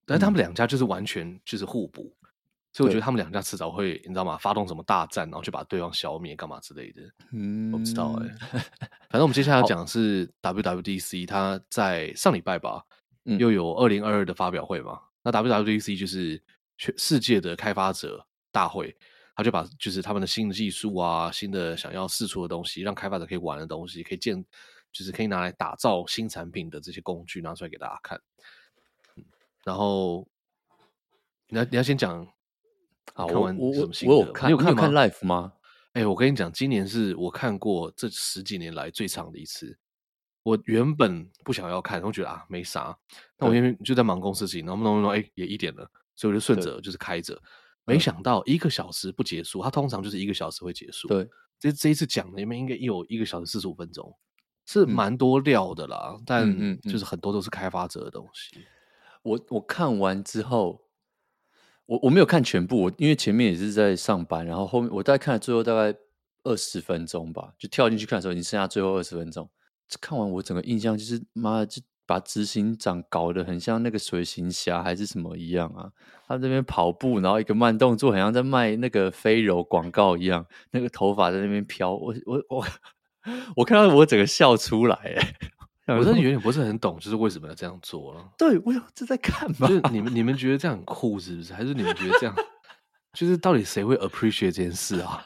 [0.05, 2.24] 但是他们两家就是完全就是互补，嗯、
[2.75, 4.38] 所以我觉得他们两家迟早会，你知道吗？
[4.38, 7.01] 发动什么大战，然后去把对方消灭，干嘛之类的。
[7.31, 8.59] 嗯，我不知道哎、欸。
[9.09, 12.83] 反正我们接下来要讲的是 WWDC，他在上礼拜吧，
[13.23, 14.99] 嗯、又有二零二二的发表会嘛。
[15.23, 16.43] 那 WWDC 就是
[16.77, 18.93] 全世界的开发者大会。
[19.38, 24.43] 他就把就是他们的新的技术啊，新的想要试出的东西，让开发者可以玩的东西，可以建，
[24.91, 28.21] 就是可以拿来打造新产品的这些工具拿出来给大家看。
[29.15, 29.23] 嗯，
[29.63, 30.27] 然后
[31.47, 32.25] 你要你要先讲
[33.13, 34.81] 啊，我我我我有看，你有看吗？
[34.81, 35.53] 看 live 吗？
[35.93, 39.77] 哎、欸，我跟你讲，今年是我看过这十几年来最长的一次。
[40.43, 42.95] 我原本不想要看，我觉得啊没啥，
[43.39, 47.41] 那我因为就在忙公司事情，然后弄弄弄，哎也一点了，所以我就顺着就是开着，
[47.83, 51.07] 没想到一个小时不结束，它通常就是一个小时会结束。
[51.07, 54.15] 对，这这一次讲的里面应该有一个小时四十五分钟，
[54.67, 58.65] 是蛮多料的啦，嗯、但就是很多都是开发者的东西。
[59.23, 60.85] 我我看完之后，
[61.86, 65.98] 我我没有看全部，我因为前面也是在上班，然后后面我大概看了最后大概
[66.43, 69.50] 二十分钟吧，就跳进去看的时候，已经剩下最后二十分钟。
[70.02, 75.91] 看完我整个印象就是，妈的，就把执行长搞得很像那个随行侠还是什么一样啊！
[76.28, 82.65] 他这边跑步，然后一个慢动作，好像在卖那个飞柔广告一样，那个头发在那边飘，我我我
[83.58, 85.36] 我看到我整个笑出来，
[85.88, 88.30] 我真的有点不是很懂，就是为什么要这样做了？
[88.38, 89.67] 对，我这在看嘛？
[89.67, 91.54] 就是你们你们觉得这样很酷是不是？
[91.54, 92.36] 还是你们觉得这样？
[93.13, 95.24] 就是到底谁会 appreciate 这件事啊？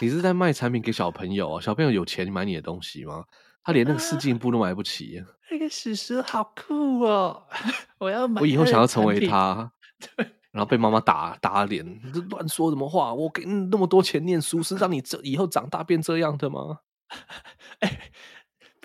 [0.00, 1.60] 你是在卖产品给小朋友啊？
[1.60, 3.24] 小朋友有钱买你的东西吗？
[3.64, 5.20] 他连那个试镜布都买不起。
[5.50, 7.42] 那个史诗好酷哦！
[7.98, 8.40] 我要买。
[8.40, 9.72] 我以后想要成为他。
[9.98, 10.26] 对。
[10.52, 13.12] 然后被妈妈打打脸，你这乱说什么话？
[13.12, 16.78] 我给你那么多钱念书，是让你这以后长大变这样的吗？
[17.80, 18.10] 哎。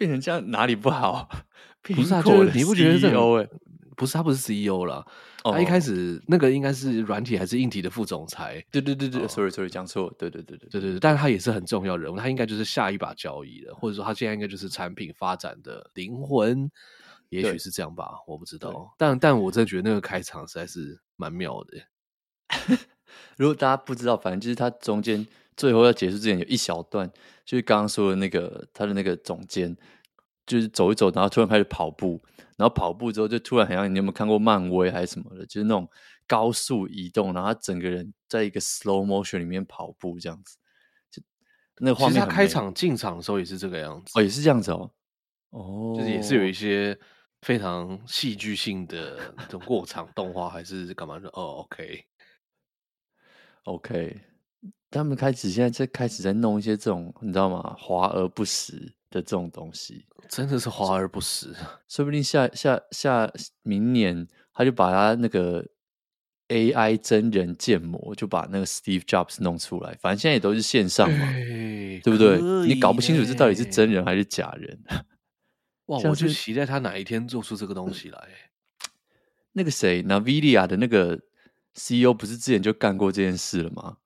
[0.01, 1.29] 变成这样哪里不好？
[1.83, 3.47] 不是啊，就是你不觉得这个？
[3.95, 5.05] 不是他不是 CEO 了，
[5.43, 8.59] 他一开始那个应该是软体还是硬体的副总裁？
[8.71, 16.67] 对对对对，sorry sorry，讲错，对对对对对对对，但是他也是很重要人物，他应该就是下一把交椅的，或者说他现在应该就是产品发展的灵魂，
[17.29, 18.91] 也许是这样吧，我不知道。
[18.97, 21.77] 但但我真的觉得那个开场实在是蛮妙的。
[23.37, 25.27] 如果大家不知道，反正就是他中间。
[25.61, 27.07] 最后要结束之前有一小段，
[27.45, 29.77] 就是刚刚说的那个他的那个总监，
[30.47, 32.19] 就是走一走，然后突然开始跑步，
[32.57, 35.87] 然后跑步之后就突然好像你有没有看过漫威还是什么的，就是那种
[36.25, 40.57] 高速移动，然后他整个人在一个 slow motion 里面跑步这样子，
[41.11, 41.21] 就
[41.77, 42.15] 那个画面。
[42.15, 44.91] 其实他开场进场的时候也是这个样子，哦，也是这样子哦，
[45.51, 46.97] 哦，就是也是有一些
[47.43, 51.63] 非常戏剧性的这种过场动画还是干嘛的哦
[53.65, 54.21] ，OK，OK。
[54.91, 57.75] 他们开始现在在开始在弄一些这种你知道吗？
[57.79, 58.73] 华而不实
[59.09, 61.55] 的这种东西，真的是华而不实。
[61.87, 63.31] 说不定下下下
[63.63, 65.65] 明年他就把他那个
[66.49, 71.31] AI 真人建模就把那个 Steve Jobs 弄出来，反正现在也都是线上嘛，
[72.03, 72.41] 对不对？
[72.67, 74.77] 你搞不清楚这到底是真人还是假人。
[75.85, 75.97] 哇！
[76.03, 78.27] 我就期待他哪一天做出这个东西来。
[79.53, 81.19] 那个谁，NVIDIA 的那个
[81.73, 83.97] CEO 不是之前就干过这件事了吗？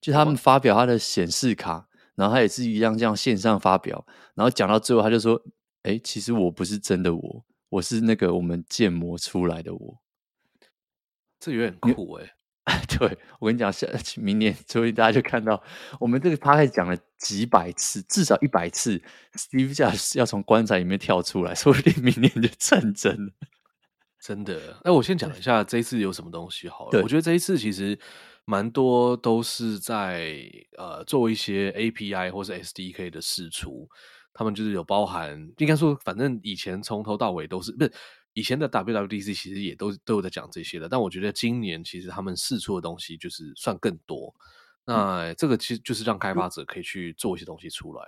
[0.00, 5.42] 就他们发表他的显示卡，然后他也是一样这样线上发表，然后讲到最后他就说
[5.84, 10.00] ：“哎，其实我不是真的我，我是那个我们建模出来的我。”
[11.38, 12.32] 这有点酷哎！
[12.98, 13.86] 对，我跟你讲，下
[14.16, 15.62] 明年所以大家就看到
[15.98, 19.00] 我们这个他还讲了几百次，至少一百次
[19.34, 23.32] ，Steve Jobs 要从棺材里面跳出来，说不定明年就成真了。
[24.20, 24.80] 真的？
[24.84, 27.02] 那我先讲一下这一次有什么东西好了。
[27.02, 27.98] 我觉得这一次其实。
[28.50, 30.42] 蛮多都是在
[30.76, 33.88] 呃做一些 API 或是 SDK 的试出，
[34.32, 37.92] 他们就是有包含，应该说反正以前从头到尾都是不是
[38.32, 44.34] 以前的 WWDC 其实也都都有在讲这些的，但我觉得今年其实他们试出的东西就是算更多，
[44.84, 48.02] 那这个其实就是让开发者可以去做一些东西出来。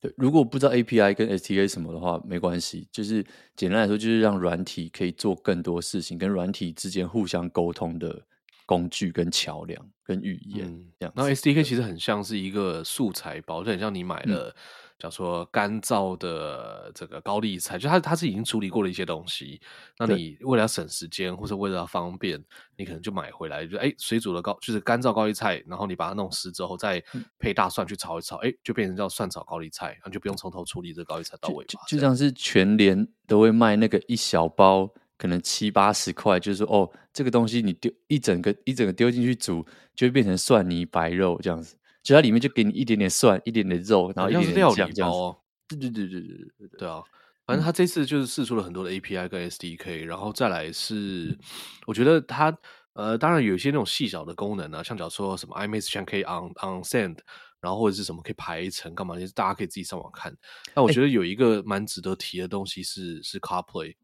[0.00, 3.26] 对，如果不知道 API 跟 SDK 什么的话，没关系，就是
[3.56, 8.24] 简单来说就是让软体可以做更多事情，跟软体之间互相沟通的。
[8.72, 14.54] 工具跟桥梁跟语言、嗯、这样，然后 SDK 其实很像是一个素材包，就很像你买了，嗯、
[14.98, 19.60] 假如说干燥的这个高丽菜，就它它是已经处理过的一些东西。
[19.98, 22.42] 那你为了要省时间或者为了要方便，
[22.76, 27.02] 你可能就买回来，就哎水煮的高就是干燥高丽菜，然后你把它弄湿之后，再
[27.38, 31.82] 配大蒜去炒一炒，哎就变成叫蒜炒高丽菜，然后就不用从头处理这个高丽菜到尾巴。
[31.86, 34.90] 就像是全联都会卖那个一小包。
[35.22, 41.76] 可能七八十块，就是说哦，这个东西你丢一整个一整个丢进去煮，就会变成蒜泥白肉这样子。
[42.02, 45.40] 就它里面就给你一点点蒜，一点点肉，然后一点点酱料理包。
[45.68, 47.00] 对对对对对对对啊！
[47.46, 51.38] 反正他这次就是试出了很多的 API 跟 SDK，然后再来是，
[51.86, 52.52] 我觉得它
[52.94, 57.18] 呃，当然有一些那种细小的功能啊，像假如说什么 iMessage 可以 on on send，
[57.60, 60.36] 然后或者是什么可以排程干嘛，就是大家可以自己上网看。
[60.74, 63.94] 那我觉得有一个蛮值得提的东西是是 CarPlay。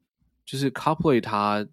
[0.48, 1.68] 就是 CarPlay，它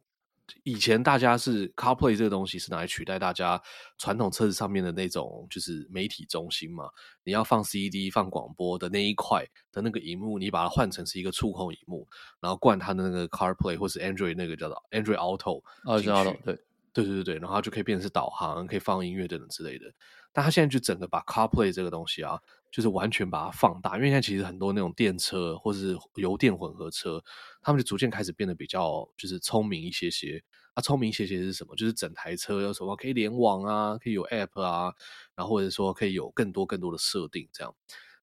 [0.63, 3.59] 以前大家是 CarPlay 这个东西是拿来取代大家
[3.97, 6.89] 传统车子上面的那种，就是媒体中心嘛。
[7.23, 12.05] 你要放 CD、放广播的那一块的那个荧幕，你把它换成是一个触控荧幕，
[12.41, 15.63] 然后灌它的那个 CarPlay 或是 Android 那个叫做 Android Auto，
[16.43, 16.55] 对
[16.91, 19.85] 对对对对，然后它就可以变成是导航，可以放音乐等等之类的。
[20.33, 22.37] 但它现在就整个把 CarPlay 这个东西啊，
[22.75, 27.23] 就是完全把它放大，因为现在其实很多那种电车或是油电混合车，
[27.61, 30.43] 他们就逐渐开始变得比较就是聪明一些些。
[30.73, 31.73] 啊、聪明一些些是什么？
[31.77, 34.93] 就是整台车有什么可以联网啊，可以有 App 啊，
[35.33, 37.73] 然后或者说可以有更多更多的设定这样。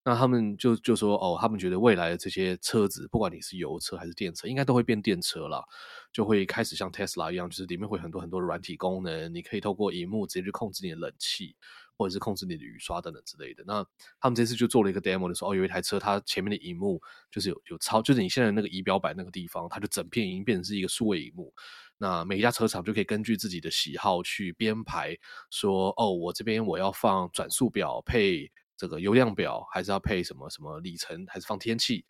[0.05, 5.65] 那他们就就说哦，他们觉得未来的这些车子，不管你是油车还是电车，应该都会变电车了，
[6.13, 11.57] 就会开始像 Tesla 一样，就是里面会很多很多的软体功能，你可以透过荧幕直接去控制你的冷气。
[11.97, 13.63] 或者是控制你的雨刷等等之类的。
[13.67, 13.85] 那
[14.21, 17.01] 他们这次就做了一个 demo 的时候，哦，有一台车，它前面的荧幕
[17.31, 21.53] 就是有有超，就是你现在那个仪表板那个地方，它就整片已经变成是一个数位荧幕。
[21.99, 25.17] 那每一家车厂就可以根据自己的喜好去编排，
[25.51, 32.05] 说，哦，我这边我要放转速表配这个油量表，还是要配什么什么里程，还是放天气？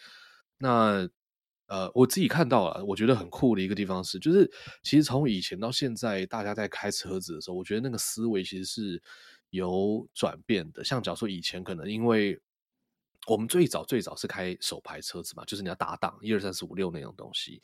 [0.57, 1.07] 那
[1.67, 4.51] 呃，我自己看到了，我觉得很酷的一个地方是，就是
[4.83, 9.03] 其实从以前到现在，大家在开车子的时候，我觉得那个思维其实是。
[9.53, 12.41] 有转变的，像假如说以前可能因为
[13.27, 17.61] 我们最早最早是开手排车子嘛，就是你要打档一二三四五六那种东西。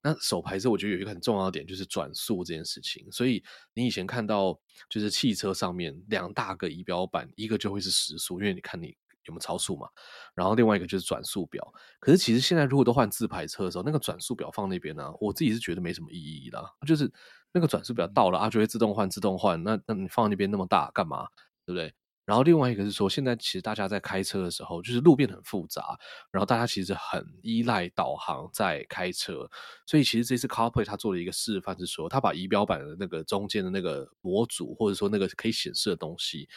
[0.00, 3.42] 那手排车我觉得有一个很重要的点就是转速这件事情，所以
[3.74, 4.56] 你以前看到
[4.88, 9.88] 就是汽车上面两大个仪表板，一个就会是时速，因为你看你有没有超速嘛，
[10.36, 11.68] 然后另外一个就是转速表。
[11.98, 17.12] 可是其实现在如果都换自排车的时候，那个转速表放那边呢、我自己是觉得没什么意义的，就是。
[17.54, 19.62] 那个转速表到了啊，就会自动换，自动换。
[19.62, 21.26] 那那你放那边那么大干嘛？
[21.64, 21.94] 对不对？
[22.26, 25.96] 然后另外一个是说，现在其实大家在开车的时候，就是路变很复杂，
[26.32, 29.48] 然后大家其实很依赖导航在开车。
[29.86, 36.48] 所以其实这次 CarPlay 它做了一个示范，是说它把仪表板的那个中间的那个模组，或者说那个可以显示的东西。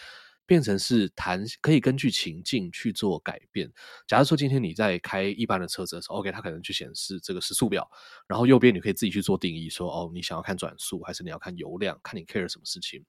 [0.48, 3.72] 变成是弹，可以根据情境去做改变。
[4.08, 7.88] 假如说今天你在开一般的车子的时候，OK，它可能去显示这个时速表，
[8.28, 13.06] 然后右边你可以自己去做定义说，哦，你想要看转速，还是你要看油量，看你 care 什么事情。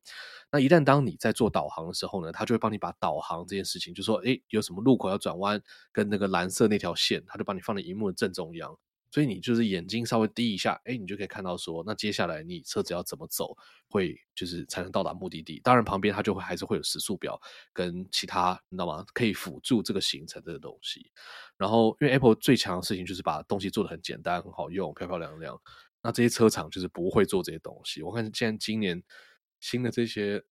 [0.50, 8.76] 那一旦当你在做导航的时候呢，它就会帮你把导航这件事情，就说，诶，有什么路口要转弯，跟那个蓝色那条线，它就把你放在荧幕的正中央。
[9.10, 13.56] 所以你就是眼睛稍微低一下，哎，你就可以看到说，那接下来你车子要怎么走，
[13.88, 15.60] 会就是才能到达目的地。
[15.64, 17.40] 当然旁边它就会还是会有时速表
[17.72, 19.04] 跟其他，你知道吗？
[19.14, 21.10] 可以辅助这个行程这个东西。
[21.56, 25.60] 然后因为 Apple 最强的事情就是把东西做得很简单、很好用、漂漂亮亮。
[26.02, 28.02] 那这些车厂就是不会做这些东西。
[28.02, 29.02] 我看现在今年
[29.58, 30.42] 新的这些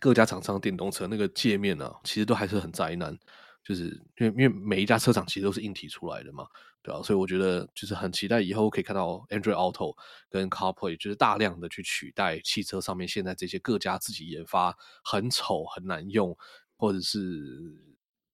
[0.00, 3.16] 各家厂商电动车那个界面呢、其实都还是很灾难。
[3.64, 3.84] 就是
[4.16, 6.44] 因为因为每一家车厂其实都是硬体出来的嘛，
[6.82, 7.02] 对吧、啊？
[7.02, 9.96] 所以我觉得就是很期待以后可以看到 Android Auto
[10.28, 16.36] 跟 CarPlay 就是大量的去取代汽车上面现在这些各家自己研发很丑很难用，
[16.76, 17.20] 或者是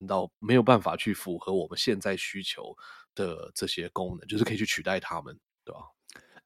[0.07, 2.77] 到没有办法去符合我们现在需求
[3.15, 5.85] 的这些功能，就是可以去取代他们，对吧、啊？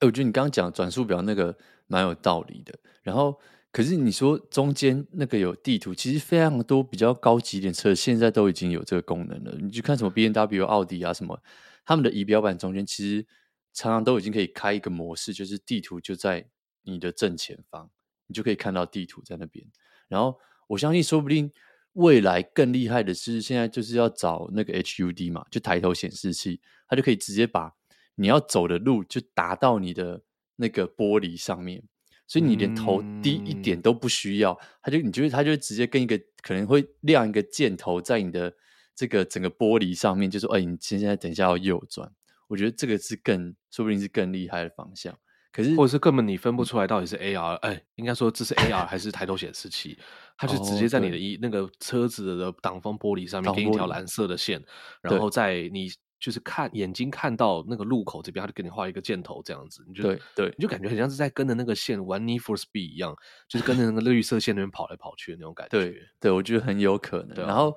[0.00, 3.40] 哎，我觉得你刚刚讲转速表那个蛮有道理的，然后。
[3.74, 9.56] 可是你说中间那个有地图，其实非常多比较高级点车现在都已经有这个功能了。
[9.58, 11.42] 你去看什么 BMW、奥迪啊什么，
[11.84, 13.26] 他们的仪表板中间其实
[13.72, 16.46] 常常都已经可以开一个模式，就是地图就在
[16.82, 17.90] 你的正前方，
[18.26, 19.66] 你就可以看到地图在那边。
[20.08, 21.50] 然后我相信，说不定
[21.94, 27.74] 未来更厉害的是，现在就是要找那个 HUD 嘛，就抬头显示器，它就可以直接把
[28.14, 30.22] 你要走的路就打到你的
[30.56, 31.82] 那个玻璃上面。
[32.28, 38.50] 所以你连头低一点都不需要，他就你觉得他就直接跟一个可能会亮一个箭头在你的
[38.94, 42.10] 这个整个玻璃上面，就说：“哎，你现在等一下要右转。”
[42.48, 45.16] 我觉得这个是更说不定是更厉害的方向。
[45.52, 49.98] 可是，或者是根本你分不出来到底是 AR，哎，应该说这是 AR 还是抬头显示器？
[50.36, 54.62] 它就直接在你的一那个车子的挡风玻璃上面给你一条蓝色的线，
[55.00, 55.88] 然后在你。
[56.22, 63.12] 就是看眼睛看到那个路口这边，它就给你画一个箭头，这样子，你就对对，你就感觉很像是在跟着那个线玩 Need for Speed 一样，
[63.48, 65.70] 就是跟着那个绿色线那边跑来跑去的那种感觉。
[65.76, 67.44] 对对，我觉得很有可能。
[67.44, 67.76] 然后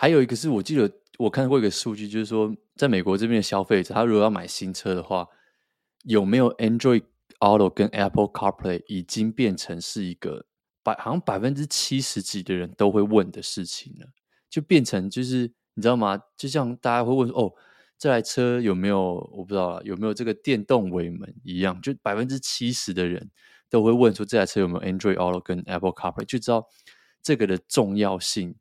[0.00, 5.26] 还有一个是我记得我看过一个数据，就是说在美国这边的消费者，他如果要买新车的话，
[6.04, 7.02] 有没有 Android
[7.40, 10.46] Auto 跟 Apple CarPlay 已经变成是一个
[10.84, 14.06] 百好像百分之七十几的人都会问的事情了，
[14.48, 15.52] 就变成就是。
[15.74, 16.20] 你知道吗？
[16.36, 17.52] 就像大家会问说：“哦，
[17.96, 19.14] 这台车有没有？
[19.32, 23.30] 我不知道有没有这个电动尾门一样？”就百分之七十的人
[23.70, 26.66] 都会问说：“这台车有没有 Android Auto 跟 Apple CarPlay？” 就知道
[27.22, 28.56] 这个的重要性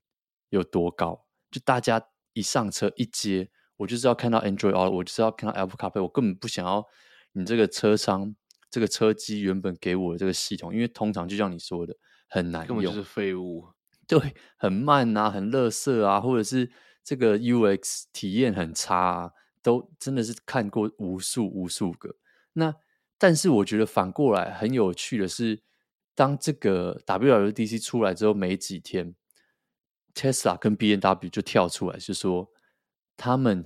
[0.49, 1.26] 有多高。
[1.58, 2.01] 就大家
[2.34, 6.86] 一上车一接，我就是要看到 Android Auto，我就是要看到 Apple CarPlay，我根本不想要
[7.32, 8.36] 你这个车商
[8.70, 11.95] 这个车机原本给我的这个系统，因为通常就像你说的
[12.28, 13.68] 很难用，根本就是废物，
[14.08, 16.72] 对，很慢啊，很垃圾啊，或者是。
[17.08, 19.32] 这个 UX 体验很差啊，
[19.62, 22.18] 都真的是看过无数无数个。
[22.51, 22.76] 那
[23.18, 25.62] 但是我觉得反过来很有趣的是，
[26.14, 29.16] 当这个 WLDc 出来之后没几天
[30.18, 32.49] ，Tesla 跟 B N W 就跳出来，就说
[33.15, 33.63] 他们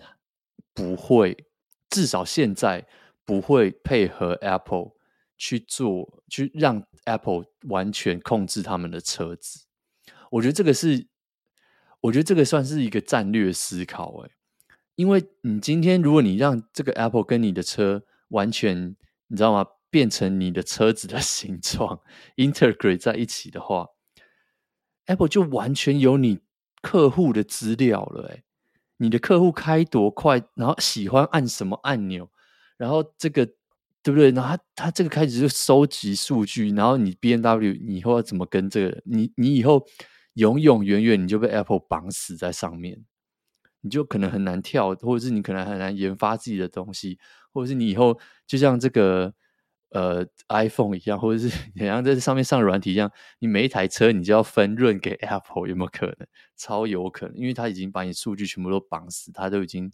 [0.73, 1.45] 不会，
[1.89, 2.85] 至少现在
[3.23, 4.91] 不会配合 Apple
[5.37, 9.65] 去做，去让 Apple 完全控制他们的车子。
[10.29, 11.07] 我觉得这个是，
[12.01, 14.31] 我觉得这个算是一个战略思考，哎，
[14.95, 18.95] 因为你今天如果你让这个 Apple 跟你的车完全，
[19.27, 19.65] 你知道吗？
[19.89, 21.99] 变成你的车子的 形状
[22.37, 23.89] ，integrate 在一起的话
[25.05, 26.39] ，Apple 就完全有你
[26.81, 28.43] 客户的资料了，哎，
[28.97, 32.29] 你的客户开多快，然后喜欢按什么按钮，
[32.77, 33.45] 然后这个
[34.03, 34.31] 对不对？
[34.31, 39.85] 然后他他这个开始就收集数据，然后你 B N W 你以后要怎么跟这个你你以后。
[40.35, 43.03] 永永远远你就被 Apple 绑死在上面，
[43.81, 47.19] 你就可能很难跳，或者是你可能很难研发自己的东西，
[47.51, 49.33] 或者是你以后就像这个
[49.91, 56.27] 呃 iPhone 一样，或者是 你像在这上面上软体一样，你每一台车你就要分润给 Apple，有没有可能？
[56.57, 59.91] 超有可能，因为它已经把你数据全部都绑死，它都已经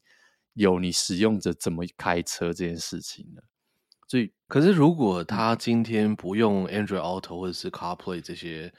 [0.54, 3.44] 有你使用者怎么开车这件事情了。
[4.08, 8.74] 所以，可是如果他今天不用 Android Auto 或者是 CarPlay 这些。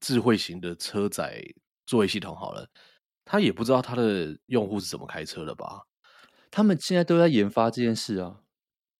[0.00, 1.42] 智慧型的车载
[1.86, 2.68] 作业系统好了，
[3.24, 5.86] 他也不知道他的用户是怎么开车的吧？
[6.50, 8.42] 他们现在都在研发这件事啊。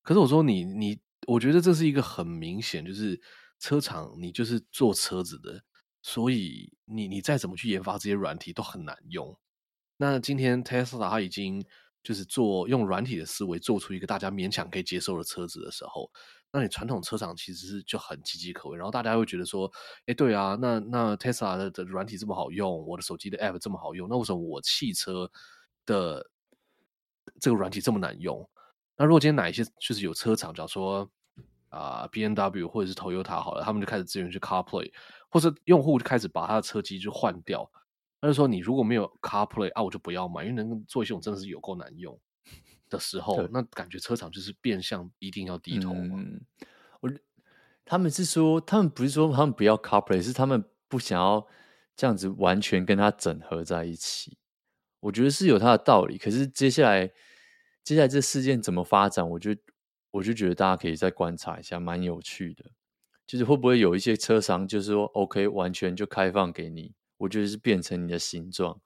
[0.03, 3.21] 可是我说你你，我觉得这是一个很明显，就是
[3.59, 5.63] 车厂你就是做车子的，
[6.03, 9.37] 所以你你再怎么去研发这些软体都很难用。
[9.97, 11.65] 那今天 Tesla 它已经
[12.03, 16.11] 就是做用软体的思维做出一个大家勉强可以接受的车子的时候。
[16.53, 19.69] 那你传统车厂其实是就很岌岌可危，然后大家会觉得说，
[20.07, 25.29] 哎，对啊，那那 Tesla 的的软体这么好用，我的手机的 App 这么好用，那为什么我汽车
[25.85, 26.31] 的
[27.41, 28.49] 这个软体这么难用？
[28.97, 31.11] 那如果今天哪一些就是有车厂，假如说
[31.69, 34.93] 啊、呃、BMW 或者是 Toyota 好了，他们就开始支援去 CarPlay，
[35.29, 37.71] 或者用户就开始把他的车机就换掉，
[38.21, 42.19] 他就说你如果没有 CarPlay 啊，我就不要买，因为能做一系统真的是有够难用。
[42.91, 45.93] 的时候，那感觉车厂就是变相一定要低头。
[45.95, 46.41] 嗯，
[47.01, 47.11] 我
[47.85, 51.45] 他们是说，他们不是说他们不要 CarPlay，是他们不想要
[51.97, 54.39] 这样子完全跟它整合在一起。
[55.01, 56.19] 我觉得是有它的道理。
[56.19, 57.11] 可是接下来，
[57.85, 59.55] 接下来这事件怎么发展，我就
[60.11, 62.65] 我就觉得大家可以再观察一下，蛮有趣的。
[63.27, 68.81] 就是会不会有一些车商，就是说 OK，完全就开放给你，我觉得是变成你的形状。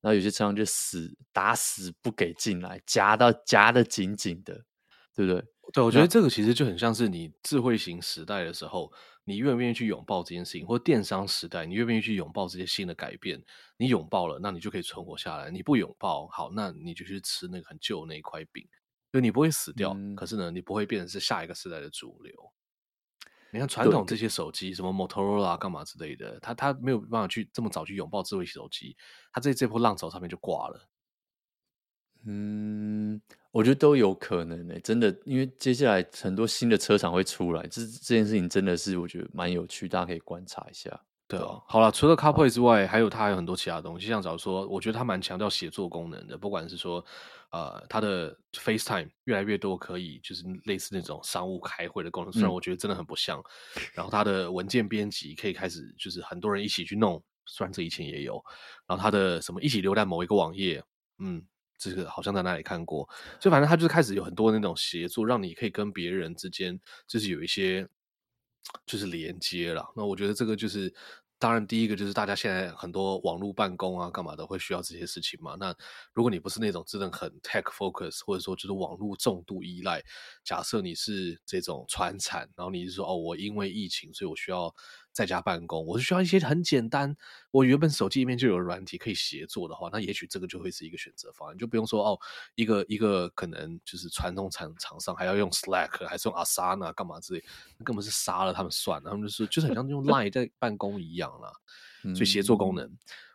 [0.00, 4.64] 然后有些车商就死打死不给进来，夹到夹的紧紧的，
[5.14, 5.44] 对不对？
[5.72, 8.92] 对，我觉得这个其实就很像是你智慧型时代的时候，
[9.24, 13.42] 你愿不愿意去拥抱这件事情，或电商时代，你愿不愿意去拥抱这些新的改变？
[13.76, 18.66] 你拥抱了，那你就可以存活下来；你不拥抱，好，那你就去吃那个很旧的那一块饼，
[19.12, 22.32] 就你不会死掉，嗯、可是呢，你不会变成是下一个时代的主流。
[23.54, 28.96] 你看传统这些手机，什么 Motorola 干嘛之类的，他他没有办法去这么早去拥抱智慧手机，
[29.30, 30.88] 他在这波浪潮上面就挂了。
[32.24, 33.20] 嗯，
[33.52, 40.90] 我觉得都有可能诶、欸，真的，因为接下来很多新的车厂会出来，这这件事情真的是我觉得蛮有趣，大家可以观察一下。
[41.28, 47.02] 对啊，好了，除了 CarPlay 之外，还有它还有很多其他东西，像假如说，我觉得它蛮强调协作功能的，不管是说，
[47.52, 53.38] 呃，它的 FaceTime 越来越多可以就是类似那种商务开会的功能，虽然我觉得真的很不像。
[53.76, 58.42] 嗯、然后它的文件编辑可以开始就是很多人一起去弄，虽然这以前也有。
[58.86, 60.84] 然后它的什么一起浏览某一个网页，
[61.18, 61.42] 嗯，
[61.90, 63.08] 这个好像在哪里看过。
[63.40, 67.88] 所以反正它就是开始有很多那种协作，让你可以跟别人之间就是有一些
[68.86, 69.86] 就是连接了。
[69.96, 70.94] 那我觉得这个就是。
[71.42, 75.56] 当然，第一个就是大家现在很多网络办公啊，干嘛的会需要这些事情嘛。
[75.58, 75.74] 那
[76.12, 80.00] 如果你不是那种真的很 tech focus，或者说就是网络重度依赖，
[80.44, 84.72] 假设你是这种传产，然后你是说哦，我因为疫情，所以我需要。
[85.12, 87.14] 在家办公，我是需要一些很简单，
[87.50, 92.18] 我原本手机里面就有软体可以协作的话，那也许这个就会是一个选择方案，就不用说哦，
[92.54, 97.44] 一个一个可能就是传统厂厂商还要用 Slack，还是用 Asana 干嘛之类，
[97.78, 101.52] 那根本是杀了他们算了，他们就是就是很像用 Line 在办公一样啦，
[102.14, 102.90] 所以协作功能，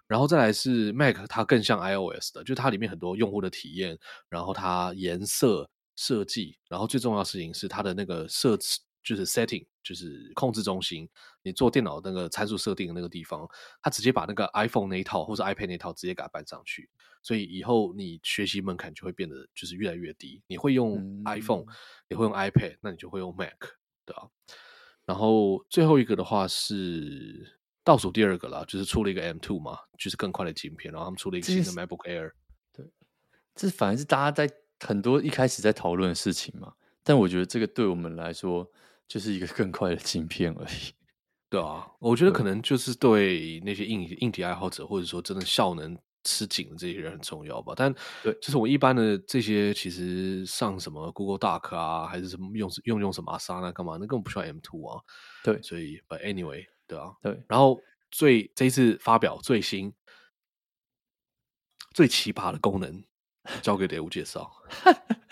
[0.07, 3.97] 然后再来是 Mac，它更像 iOS 的，就它里面很多用户的体验，
[4.29, 8.79] 然后它颜色设计，然后最重要的事情是它的那个设置。
[9.07, 11.07] 就是 setting，就是控制中心。
[11.43, 13.47] 你做电脑那个参数设定的那个地方，
[13.81, 16.89] 它直接把那个 iPhone 那一套或者 iPad 那一套直接给它搬上去。
[17.23, 20.41] 所以以后你学习门槛就会变得就是越来越低。
[20.47, 21.65] 你会用 iPhone，
[22.09, 23.57] 你会用 iPad，那你就会用 Mac，
[24.05, 24.29] 对吧？
[25.05, 30.91] 然后最后一个的话是倒数第二个啦，就是出了一个 M2 嘛，就是更快的晶片。
[30.91, 32.31] 然后他们出了一个新的 MacBook Air。
[32.73, 32.85] 对，
[33.55, 36.73] 这反而是大家在很多一开始在讨论的事情嘛。
[37.03, 38.69] 但我觉得这个对我们来说
[39.07, 40.93] 就是一个更快的晶片而已。
[41.49, 47.73] 对啊，我觉得可能就是对那些硬硬体爱好者，或者说真的效能吃紧的这些人很重要吧。
[47.73, 55.01] 但对，就是我一般的这些，其实上什么 Google Doc 啊，还是什么用用用什么 Asana 干嘛，那根本不需要 M Two 啊。
[55.41, 57.41] 对，所以 But anyway，对啊，对。
[57.47, 57.79] 然后
[58.11, 59.93] 最这一次发表最新、
[61.93, 63.05] 最奇葩的功能，
[63.61, 64.51] 交给 Dae 介绍。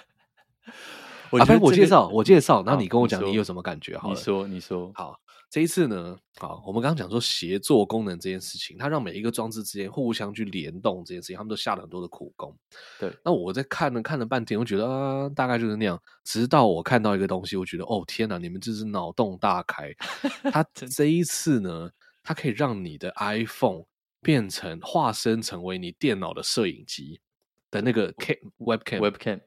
[1.35, 3.97] 我、这个啊、我介绍，我介绍，那你跟我讲你有什么感觉？
[3.97, 5.19] 好，你说，你说，好。
[5.47, 12.53] 这一次呢，好，我们刚刚讲说协作功能这件事情，它让每一个装置之间互相去联动这件事情，他们都下了很多的苦功。
[12.99, 16.01] 对，那我在看了看了半天，我觉得啊，大概就是那样。
[16.25, 19.93] 直到我看到一个东西，我觉得哦天哪，你们这是脑洞大开！
[20.51, 21.89] 它这一次呢，
[22.21, 23.83] 它可以让你的 iPhone
[24.21, 27.21] 变成化身成为你电脑的摄影机
[27.71, 29.39] 的那个 cam webcam webcam。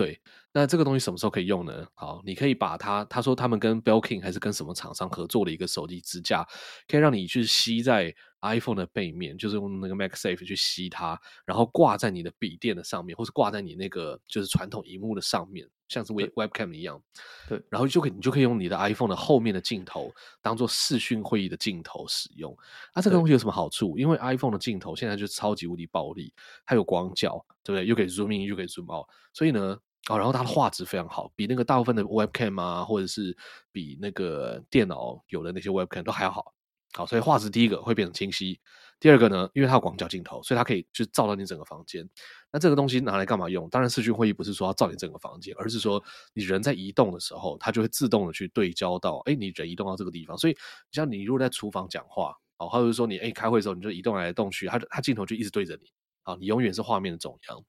[0.00, 0.18] 对，
[0.54, 1.86] 那这个东西什么时候可以用呢？
[1.92, 6.42] 好，你可以把它，他说他们跟 Belkin 还是跟什么厂商合作的一个手机支架，
[6.88, 17.02] 可以让你去吸在 iPhone 的背面，就是用那个 MagSafe 去吸它，然后挂在你的笔电的上面，或是挂在你那个就是传统荧幕的上面，像是 Web Webcam 一样。
[17.46, 22.56] 对，然后就可以你就可以用你的 iPhone 的后面的镜头当做视讯会议的镜头使用。
[22.94, 23.98] 那这个东西有什么好处？
[23.98, 26.32] 因为 iPhone 的镜头现在就超级无敌暴力，
[26.64, 27.84] 它有广角，对不对？
[27.84, 29.78] 又可以 Zoom in，又可以 Zoom out，所以呢。
[30.08, 33.36] 哦，然后它的画质非常好，比那个大部分的 Webcam 啊，或者是
[33.70, 36.54] 比那个电脑有的那些 Webcam 都还要好。
[36.92, 38.58] 好，所以画质第一个会变成清晰。
[38.98, 42.06] 第二个呢，因为它有广角镜头，所以它可以去照到你整个房间。
[42.52, 43.68] 那这个东西拿来干嘛用？
[43.70, 46.02] 当然，视讯会议不是说要照你整个房间，而是说
[46.34, 50.36] 你人在移动的时候，它就会自动的去对焦到，哎，你人移动到这个地方。
[50.36, 50.56] 所以，
[50.90, 55.90] 像你如果在厨房讲话，哦，或者说你哎开会的时候，你就移动来动去，它它镜头就一直对着你，
[56.24, 57.64] 啊，你永远是画面的中央。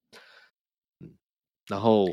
[1.72, 2.06] 然后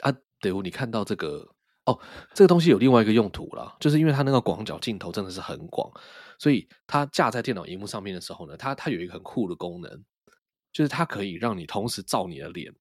[0.00, 1.52] 啊，对，你看到这个
[1.84, 1.98] 哦，
[2.32, 5.90] 这个东西有另外一个用途了，就是因为它那个广角镜头真的是很广，
[6.38, 10.04] 所以它架在电脑荧幕上面的时候呢，它它有一个很酷的功能，
[10.72, 12.72] 就是它可以让你同时照你的脸。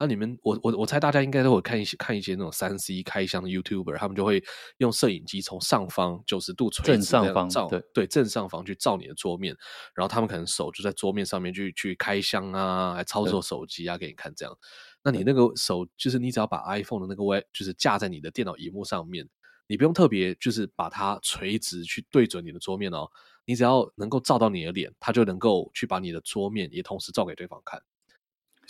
[0.00, 4.42] 那你们，我我我猜大家应该都会看一些看一些那种三 C 开箱的 YouTuber，他们就会
[4.78, 9.54] 用摄影机从上方九十度垂直正上方照，对对，正上方去照你的桌面，
[9.94, 14.58] 然后他们可能手就在桌面上面去去开箱啊，来操作手机啊，给你看这样。
[15.04, 19.28] 那你那个手就是你只要把 iPhone 的那个就是架在你的电脑荧幕上面，
[19.66, 23.06] 你不用特别就是把它垂直去对准你的桌面哦，
[23.44, 27.78] 你只要能够照到你的脸，它就能够去把你的桌面也同时照给对方看。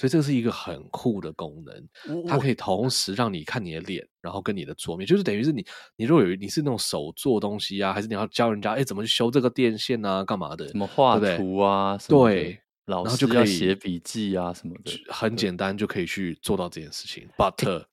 [0.01, 5.62] 所以这是一个很酷的功能，它可以同时让你看你的脸，然后跟你的桌面，就是等于是你，
[5.94, 10.66] 你如果有你是那种手做东西啊，还是你要教人家哎怎么去修这个电线啊，干嘛的？
[10.68, 11.98] 怎么画图啊？
[12.09, 17.28] 对，对，然后就可以写笔记啊什么的，很简单就可以去做到这件事情。
[17.36, 17.84] But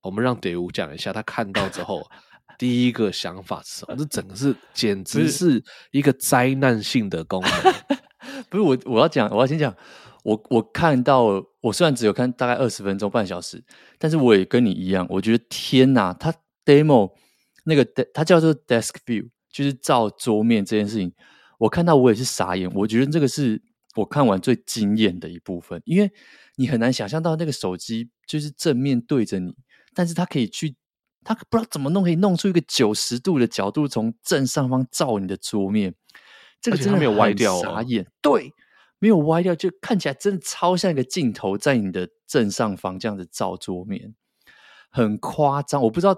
[0.00, 2.10] 我们让 Dae 讲一下，他看到之后
[2.56, 3.96] 第一个想法是什么？
[3.96, 7.74] 这整个是简直是一个灾难性的功能。
[8.48, 9.76] 不是我，我要讲，我要先讲。
[10.22, 13.62] 我我看到，我虽然只有看大概二十分钟半小时，
[13.98, 17.12] 但是我也跟你一样，我觉得天哪，他 demo
[17.64, 21.12] 那个它叫做 desk view，就是照桌面这件事情，
[21.58, 22.70] 我看到我也是傻眼。
[22.74, 23.62] 我觉得这个是
[23.96, 26.10] 我看完最惊艳的一部分，因为
[26.56, 29.54] 你很难想象到那个手机就是正面对着你，
[29.94, 30.76] 但是它可以去，
[31.24, 35.94] 它不知道怎么弄，可以弄出一个九十度的角度，从正上方照你的桌面，
[36.60, 38.52] 这个真的没有歪掉，傻眼，对。
[39.00, 44.14] 没有歪掉，就看起来真的超像一个镜头在你的正上方这样子照桌面，
[44.90, 45.82] 很夸张。
[45.82, 46.14] 我不知道，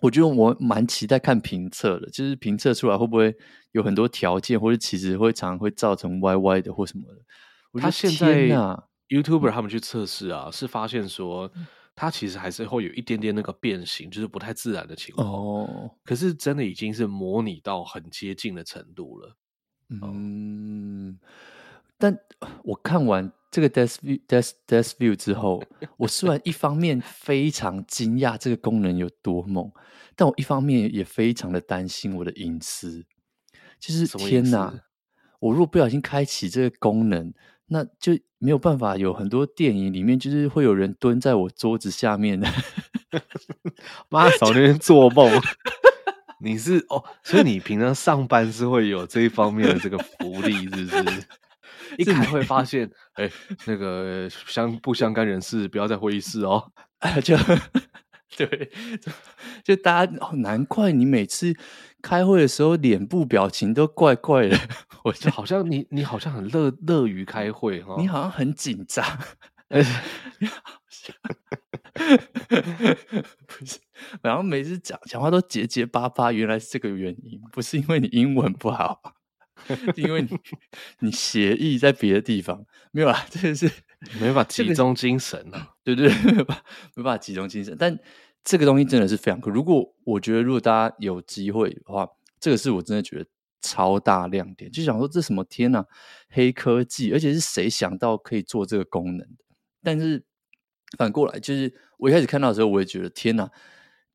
[0.00, 3.36] 我觉得我蛮期待看评测的，就是评测出来会不会
[3.72, 7.20] 有很多条件，或者其实会常常会造成歪歪的或什么的。
[7.72, 8.48] 我觉得现在
[9.08, 11.50] YouTuber 他们去测试啊，是发现说
[11.96, 15.28] 它其实还是会有一点点那个变形，就是不太自然的情况。
[15.28, 19.36] 哦，可是真的已经是模拟到很接近的程度了。
[19.90, 21.18] 嗯。
[21.98, 22.18] 但
[22.64, 25.62] 我看完这个 Desk View Desk Desk View 之后，
[25.96, 29.70] 我虽然一方面非常惊讶这个功能有多猛，
[30.14, 33.04] 但我一方面也非常的担心我的隐私。
[33.78, 34.72] 就是天哪，
[35.40, 37.32] 我如果不小心开启这个功能，
[37.66, 38.96] 那就没有办法。
[38.96, 42.48] 有很多电影里面就是会有人蹲在我桌子下面的，
[44.08, 45.30] 妈少那边做梦。
[46.40, 51.24] 你是哦，所以你平常上班是会有这一方面的这个福利，是不是？
[51.98, 53.32] 一开会发 现，哎、欸，
[53.66, 56.72] 那个相不相干人士不要在会议室哦。
[57.22, 57.36] 就
[58.36, 58.70] 对，
[59.62, 61.54] 就大家哦，难怪你每次
[62.02, 64.58] 开会的时候脸部表情都怪怪的。
[65.04, 69.04] 我就好像你，你好像很乐乐于开会哈，你好像很紧张。
[69.68, 69.82] 不
[73.64, 73.78] 是，
[74.22, 79.00] 然后每次讲讲话都结结巴巴，原来是这个原因，不是因为你英文不好，
[79.96, 80.28] 因为你
[81.00, 83.70] 你协议在别的地方没有啦，这个是
[84.20, 86.32] 没办法集中精神啊， 对对，对，
[86.94, 87.76] 没办法集中精神。
[87.78, 87.98] 但
[88.44, 89.50] 这个东西真的是非常酷。
[89.50, 92.08] 如果我觉得，如果大家有机会的话，
[92.38, 93.26] 这个是我真的觉得
[93.60, 95.84] 超大亮点，就想说这什么天呐，
[96.28, 99.44] 黑科技，而且是谁想到可以做这个功能的？
[99.82, 100.24] 但是
[100.96, 103.48] 反过来，就是我一开始看到的时候，我也觉得天呐，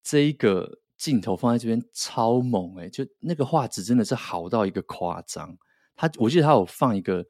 [0.01, 5.57] 这一个镜头放在这边超猛诶，就那个画质真的是好到一个夸张。
[5.95, 7.23] 他我记得他有放一个，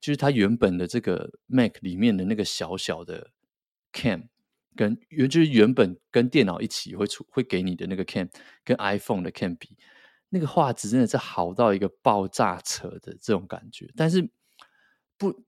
[0.00, 3.32] 就是他原本的这个 Mac 里面的那个小小的
[3.92, 4.28] Cam。
[4.76, 8.28] 跟原就是原本跟电脑一起会出会给你的那个 cam
[8.64, 9.76] 跟 iPhone 的 cam 比，
[10.28, 13.90] 那个画质真的是好到一个爆炸扯的这种感觉。
[13.96, 14.30] 但是
[15.16, 15.44] 不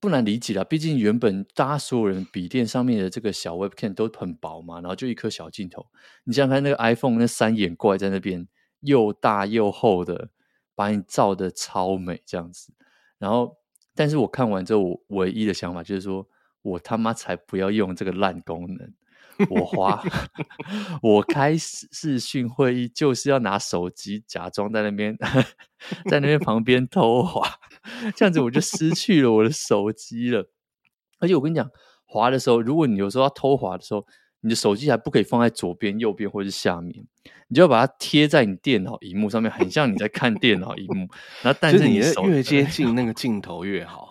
[0.00, 5.86] 不难理解啦，毕竟原本大家所有人笔电上面的这个小 webcam 都很薄嘛，然后就一颗小镜头。
[6.24, 8.46] 你想想看那个 iPhone 那三眼怪在那边
[8.80, 10.30] 又大又厚的，
[10.74, 12.72] 把你照的超美这样子。
[13.18, 13.56] 然后，
[13.94, 16.28] 但是我看完之后，我唯一的想法就是说。
[16.60, 18.92] 我他妈才不要用这个烂功能！
[19.50, 20.02] 我滑，
[21.02, 25.16] 我 开视讯会议就是要拿手机假装在那边，
[26.10, 27.48] 在那边旁边偷滑，
[28.16, 30.50] 这样子我就失去了我的手机了。
[31.20, 31.68] 而且我跟你讲，
[32.04, 34.06] 滑的时候，如果你有时候要偷滑的时候，
[34.40, 37.04] 你的手机还不可以放在左边、右边或者是下面，
[37.48, 41.08] 你就要把它贴在你电脑荧幕上面，很像你在看电脑荧幕。
[41.42, 44.08] 然后，但是你手越接近那个镜头越好。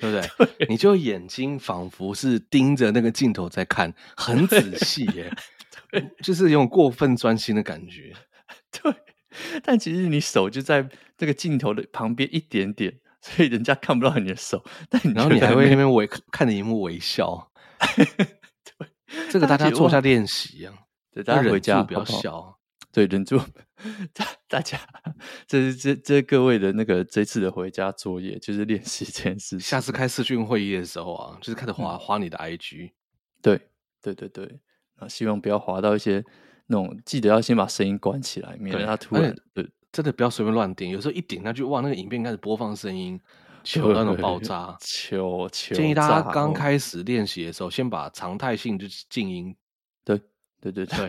[0.00, 0.46] 对不对？
[0.58, 5.30] 对，你就眼睛仿佛是盯着那个镜头在看，很仔细耶，
[6.22, 8.12] 就是有种过分专心的感觉。
[8.82, 8.92] 对，
[9.62, 10.88] 但其实你手就在
[11.18, 14.64] 这个镜头的旁边一点点，所以人家看不到你的手。
[14.88, 17.50] 但然后你还会那边微看着荧幕微笑。
[17.96, 18.88] 对，
[19.30, 20.74] 这个大家做下练习啊，
[21.12, 22.56] 对，大家回家不要笑。
[22.92, 23.38] 对，忍住，
[24.12, 24.76] 大大家，
[25.46, 29.60] 这是这这各位的那个这次的回家作业，就是练习这件事。
[29.60, 32.90] 下次开视讯会议的时候啊，就是开始滑滑你的 IG。
[33.40, 33.60] 对，
[34.02, 34.58] 对对对，
[34.96, 36.24] 啊，希望不要滑到一些
[36.66, 40.90] 那种，记得要先把声音关起来，免得他突然，对，真的不要随便乱点。
[40.90, 43.20] 有时候一点下去，哇，那个影片开始播放声音，
[43.62, 45.76] 求那种爆炸，求求。
[45.76, 49.54] 建议大家刚开始练习的时候，先把常态性就是静音。
[50.04, 50.20] 对，
[50.60, 51.08] 对对对。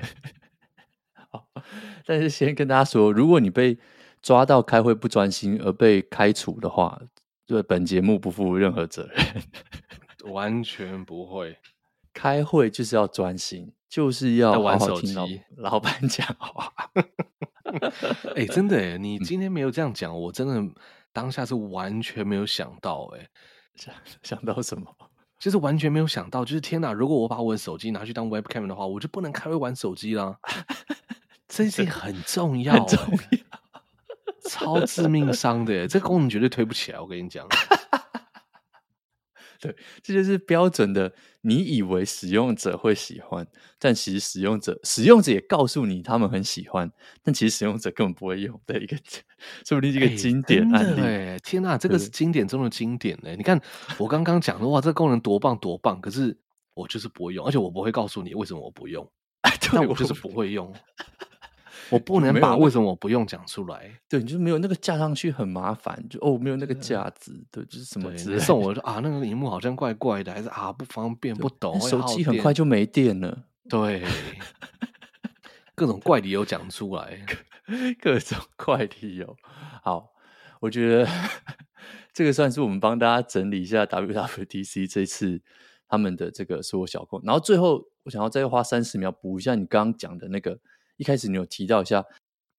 [1.32, 1.48] 好，
[2.06, 3.78] 但是先跟大家说，如果你被
[4.22, 7.02] 抓到开会不专心而被开除的话，
[7.48, 9.44] 对本节目不负任何责任，
[10.32, 11.58] 完全不会。
[12.14, 15.16] 开会就是要专心，就是要玩手机，
[15.56, 16.72] 老板讲话。
[18.36, 20.62] 哎、欸，真的哎，你今天没有这样讲，嗯、我真的
[21.14, 23.30] 当下是完全没有想到哎，
[23.76, 24.94] 想想到什么？
[25.40, 26.92] 就是完全没有想到，就是天哪！
[26.94, 30.38] 如果我把我的手机拿去当 webcam 的话，我就不能开会玩手机啦。
[31.54, 33.40] 这件事情很重要，很重要，
[34.50, 37.00] 超致命伤的耶，这个功能绝对推不起来。
[37.00, 37.46] 我跟你讲，
[39.60, 41.14] 对，这就是标准的。
[41.44, 43.46] 你以为使用者会喜欢，
[43.80, 46.90] 但其实使用者，使用者也告诉你他们很喜欢，
[47.24, 48.96] 但其实使用者根本不会用的一个，
[49.66, 51.02] 说不定是一个经典案例。
[51.02, 53.36] 哎，天哪，这个是经典中的经典呢。
[53.36, 53.60] 你看
[53.98, 56.38] 我刚刚讲的哇，这个功能多棒多棒，可是
[56.76, 59.12] 我就是不会用，而且我不会告诉你为什么我不用，
[59.74, 60.72] 但我就是不会用。
[61.92, 74.04] 我不能把为什么我不用讲出来，对，你就没有那个架上去很麻烦，就哦没有那个架子，对，就是什么直送我就啊那个荧幕好像怪怪的，还是啊不方便不懂，手机很快就没电了， 对，
[75.76, 77.20] 各种怪理由讲出来，
[78.02, 79.36] 各种 怪理由。
[79.84, 80.14] 好，
[80.62, 81.08] 我觉得
[82.14, 85.42] 这个算是我们帮大家整理一下 WWDC 这次
[85.90, 90.58] 他们的这个所有小功，然后最后我想要再花三十秒补一下你刚刚讲的那个。
[91.02, 92.06] 一开始你有提到一下，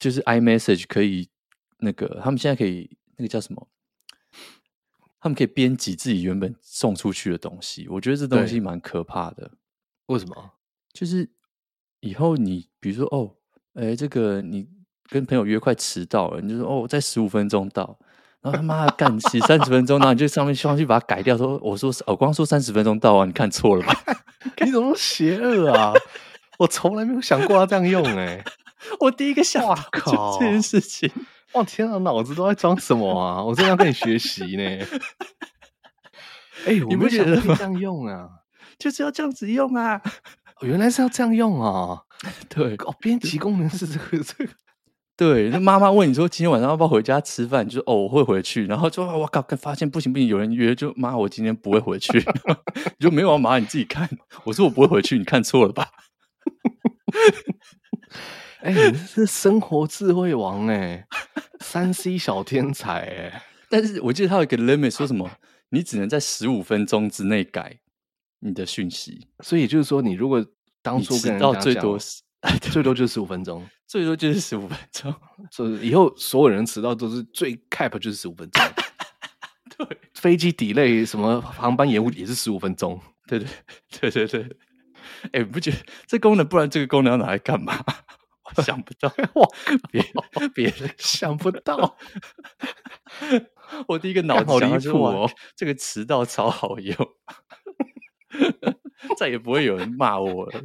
[0.00, 1.28] 就是 iMessage 可以
[1.78, 3.68] 那个，他们现在可以那个叫什么？
[5.20, 7.86] 他们可以编辑自己原本送出去的东西。
[7.88, 9.52] 我觉得这东西蛮可怕的。
[10.06, 10.54] 为什么？
[10.92, 11.30] 就是
[12.00, 13.36] 以后你比如说哦，
[13.74, 14.68] 哎，这个你
[15.08, 17.96] 跟朋友约快迟到了，你就说哦，在十五分钟到，
[18.40, 23.94] 然后他妈干起三十分钟，然后你就上面希望去把它改掉，说我说哦光说三十分钟到啊，你看错了吧？
[24.66, 25.92] 你怎么邪恶啊？
[26.58, 28.44] 我从来没有想过要这样用哎、欸！
[29.00, 31.10] 我第一个想到靠这件事情，
[31.52, 33.42] 哇天啊，脑子都在装什么啊？
[33.42, 34.62] 我真的要跟你学习呢。
[36.66, 38.28] 哎、欸，我没觉得这样用啊？
[38.78, 40.00] 就是要这样子用啊！
[40.60, 42.02] 原来是要这样用啊！
[42.48, 44.52] 对，哦，编辑功能是这个这个。
[45.16, 47.66] 对，那妈妈问你说今天晚上要不要回家吃饭？
[47.66, 48.66] 你就说哦，我会回去。
[48.66, 52.18] 然后就我靠，发现不行不行，有人约，就妈，我今天不会回去。
[52.98, 54.08] 你就没有啊，妈，你自己看。
[54.44, 55.88] 我说我不会回去，你看错了吧？
[58.62, 61.06] 哎、欸，你是生活智慧王哎、欸，
[61.60, 63.42] 三 C 小天才哎、欸。
[63.68, 65.30] 但是我记得他有一个 limit，说什么
[65.70, 67.80] 你只能在十五分钟之内改
[68.40, 69.28] 你的讯息。
[69.40, 70.44] 所以就是说，你如果
[70.82, 72.22] 当初跟人到最多是。
[72.72, 75.14] 最多就是十五分钟，最多就是十五分钟。
[75.52, 78.64] 所以以后所有人迟到都是最 cap 就是十五分钟。
[79.78, 83.00] 对，飞机 delay 什么航班延误也是十五分钟。
[83.28, 83.48] 对对
[83.92, 84.56] 对对对。
[85.26, 85.76] 哎、欸，不觉得
[86.06, 86.46] 这功能？
[86.46, 87.74] 不然这个功能要拿来干嘛？
[88.56, 89.08] 我想不到。
[89.34, 89.48] 哇，
[89.90, 90.04] 别
[90.54, 91.96] 别人想不到。
[93.88, 96.96] 我第一个脑子想离谱哦，这个迟到超好用。
[99.16, 100.60] 再也不会有人骂我了。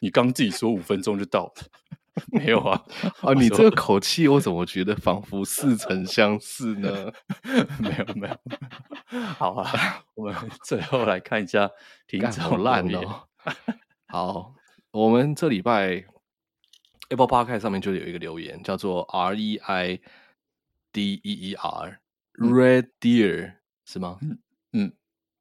[0.00, 1.52] 你刚自己说五分钟就到了，
[2.32, 2.82] 没有啊？
[3.20, 7.12] 啊，你这个口气，我怎么觉得仿佛似曾相识呢？
[7.78, 8.36] 没有，没有。
[9.34, 10.34] 好啊，我们
[10.64, 11.70] 最后来看一下
[12.06, 13.28] 听众烂哦。
[14.08, 14.54] 好，
[14.90, 16.04] 我们这礼拜
[17.08, 20.00] Apple Podcast 上面就有一个留言，叫做 R E I
[20.92, 22.00] D E E R
[22.34, 24.18] Red Deer 是吗？
[24.20, 24.38] 嗯
[24.72, 24.92] 嗯。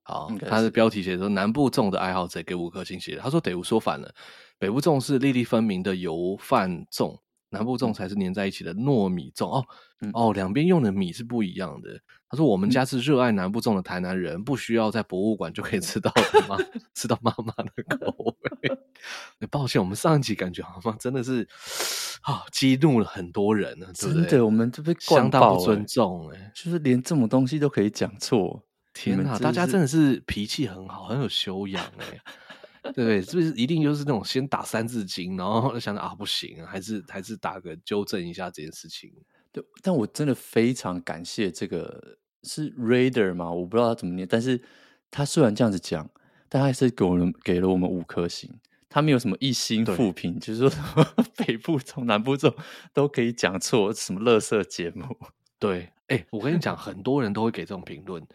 [0.02, 3.22] 好，他的标题写说南部粽的爱好者给五颗星写的。
[3.22, 4.12] 他说得我说反了，
[4.58, 7.20] 北部粽是粒粒分明的油饭粽，
[7.50, 9.48] 南部粽才是粘在一起的糯米粽。
[9.48, 9.66] 哦、
[10.02, 12.00] 嗯、哦，两边用的米是不一样的。
[12.30, 16.56] 他说我们家是热爱南部粽的台南人，不需要在博物馆就可以吃到的吗？
[16.94, 18.78] 吃到妈妈的口味。
[19.50, 21.48] 抱歉，我们上一集感觉好像真的是
[22.22, 23.88] 啊，激怒了很多人呢。
[23.94, 28.64] 真的，我们这边相当不尊重哎，就是连这种东西都可以讲错。
[28.94, 32.20] 天哪，大家真的是脾气很好，很有修养哎，
[32.82, 33.22] 对不对？
[33.22, 39.12] 是不是一定就是那种先打三字经，然后想着啊不行，还是还是打个纠正一下这件事情？
[39.52, 43.52] 对，但我真的非常感谢这个是 Raider 嘛？
[43.52, 44.62] 我不知道他怎么念，但是
[45.10, 46.10] 他虽然这样子讲，
[46.48, 48.50] 但他还是给我们给了我们五颗星，
[48.88, 51.06] 他没有什么一星复评，就是说
[51.36, 52.56] 北部从、南部粽
[52.94, 55.04] 都可以讲错，什么垃圾节目？
[55.58, 58.26] 对，哎、欸，我跟你讲，很多人都会给这种评论。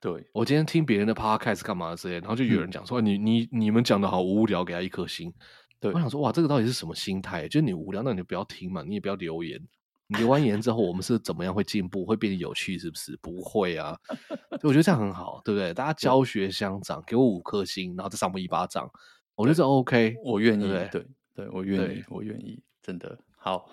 [0.00, 5.32] 对，我今天听别人的 podcast 干嘛之类，然后就有人讲说、嗯、你你你们讲的好无聊，给他一颗星。
[5.80, 7.48] 对，我想说哇，这个到底是什么心态？
[7.48, 9.60] 就是你无聊，那你就不要听嘛，你也不要留言。
[10.06, 13.18] 你留完言之后，我们是怎么样会进步，会变得有趣，是不是？
[13.20, 13.96] 不会啊。
[14.62, 15.74] 我觉得这样很好，对不对？
[15.74, 18.88] 大家教学相长，给我五颗星，然后再上我一巴掌，
[19.34, 20.66] 我觉得这 OK，我愿意。
[20.66, 21.02] 对对，
[21.34, 23.68] 对，对我愿意，我愿意，真的好。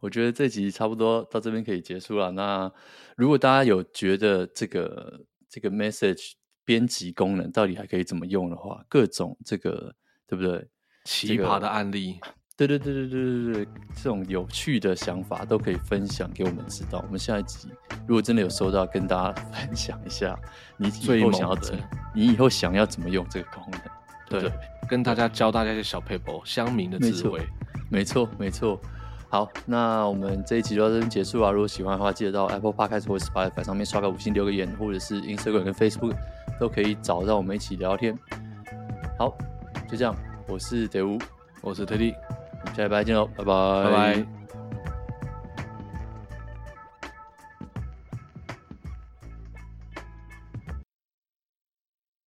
[0.00, 2.30] 我觉得这集差不多到这边可以结束了。
[2.30, 2.72] 那
[3.16, 5.20] 如果大家有觉得这个。
[5.48, 6.32] 这个 message
[6.64, 9.94] 编辑功能到底还可以怎么用的话，各种这个
[10.26, 10.68] 对不对？
[11.04, 12.18] 奇葩的案例，
[12.54, 17.02] 这个、对对对对对对对，这种有趣的想法都可以分享给我们知道。
[17.06, 17.70] 我们下一集
[18.06, 20.38] 如果真的有收到，跟大家分享一下，
[20.76, 21.82] 你以后想要怎么，
[22.14, 23.80] 你以后想要怎么用这个功能？
[24.28, 24.52] 对，对，
[24.86, 27.40] 跟大家教大家一些小 paper，，乡民的智慧，
[27.90, 28.78] 没错没错。
[29.30, 31.50] 好，那我们这一集就到这边结束啊！
[31.50, 36.14] 如果喜欢的话，记得到 Apple Podcast 或者 Spotify 上面刷个五星、留个言，或者是 Instagram 跟 Facebook
[36.58, 38.18] 都可以找到我们一起聊天。
[39.18, 39.36] 好，
[39.86, 40.16] 就这样，
[40.46, 41.18] 我是德乌，
[41.60, 42.14] 我是特地，
[42.74, 43.84] 下礼拜见喽，拜拜。
[43.84, 44.37] 拜拜。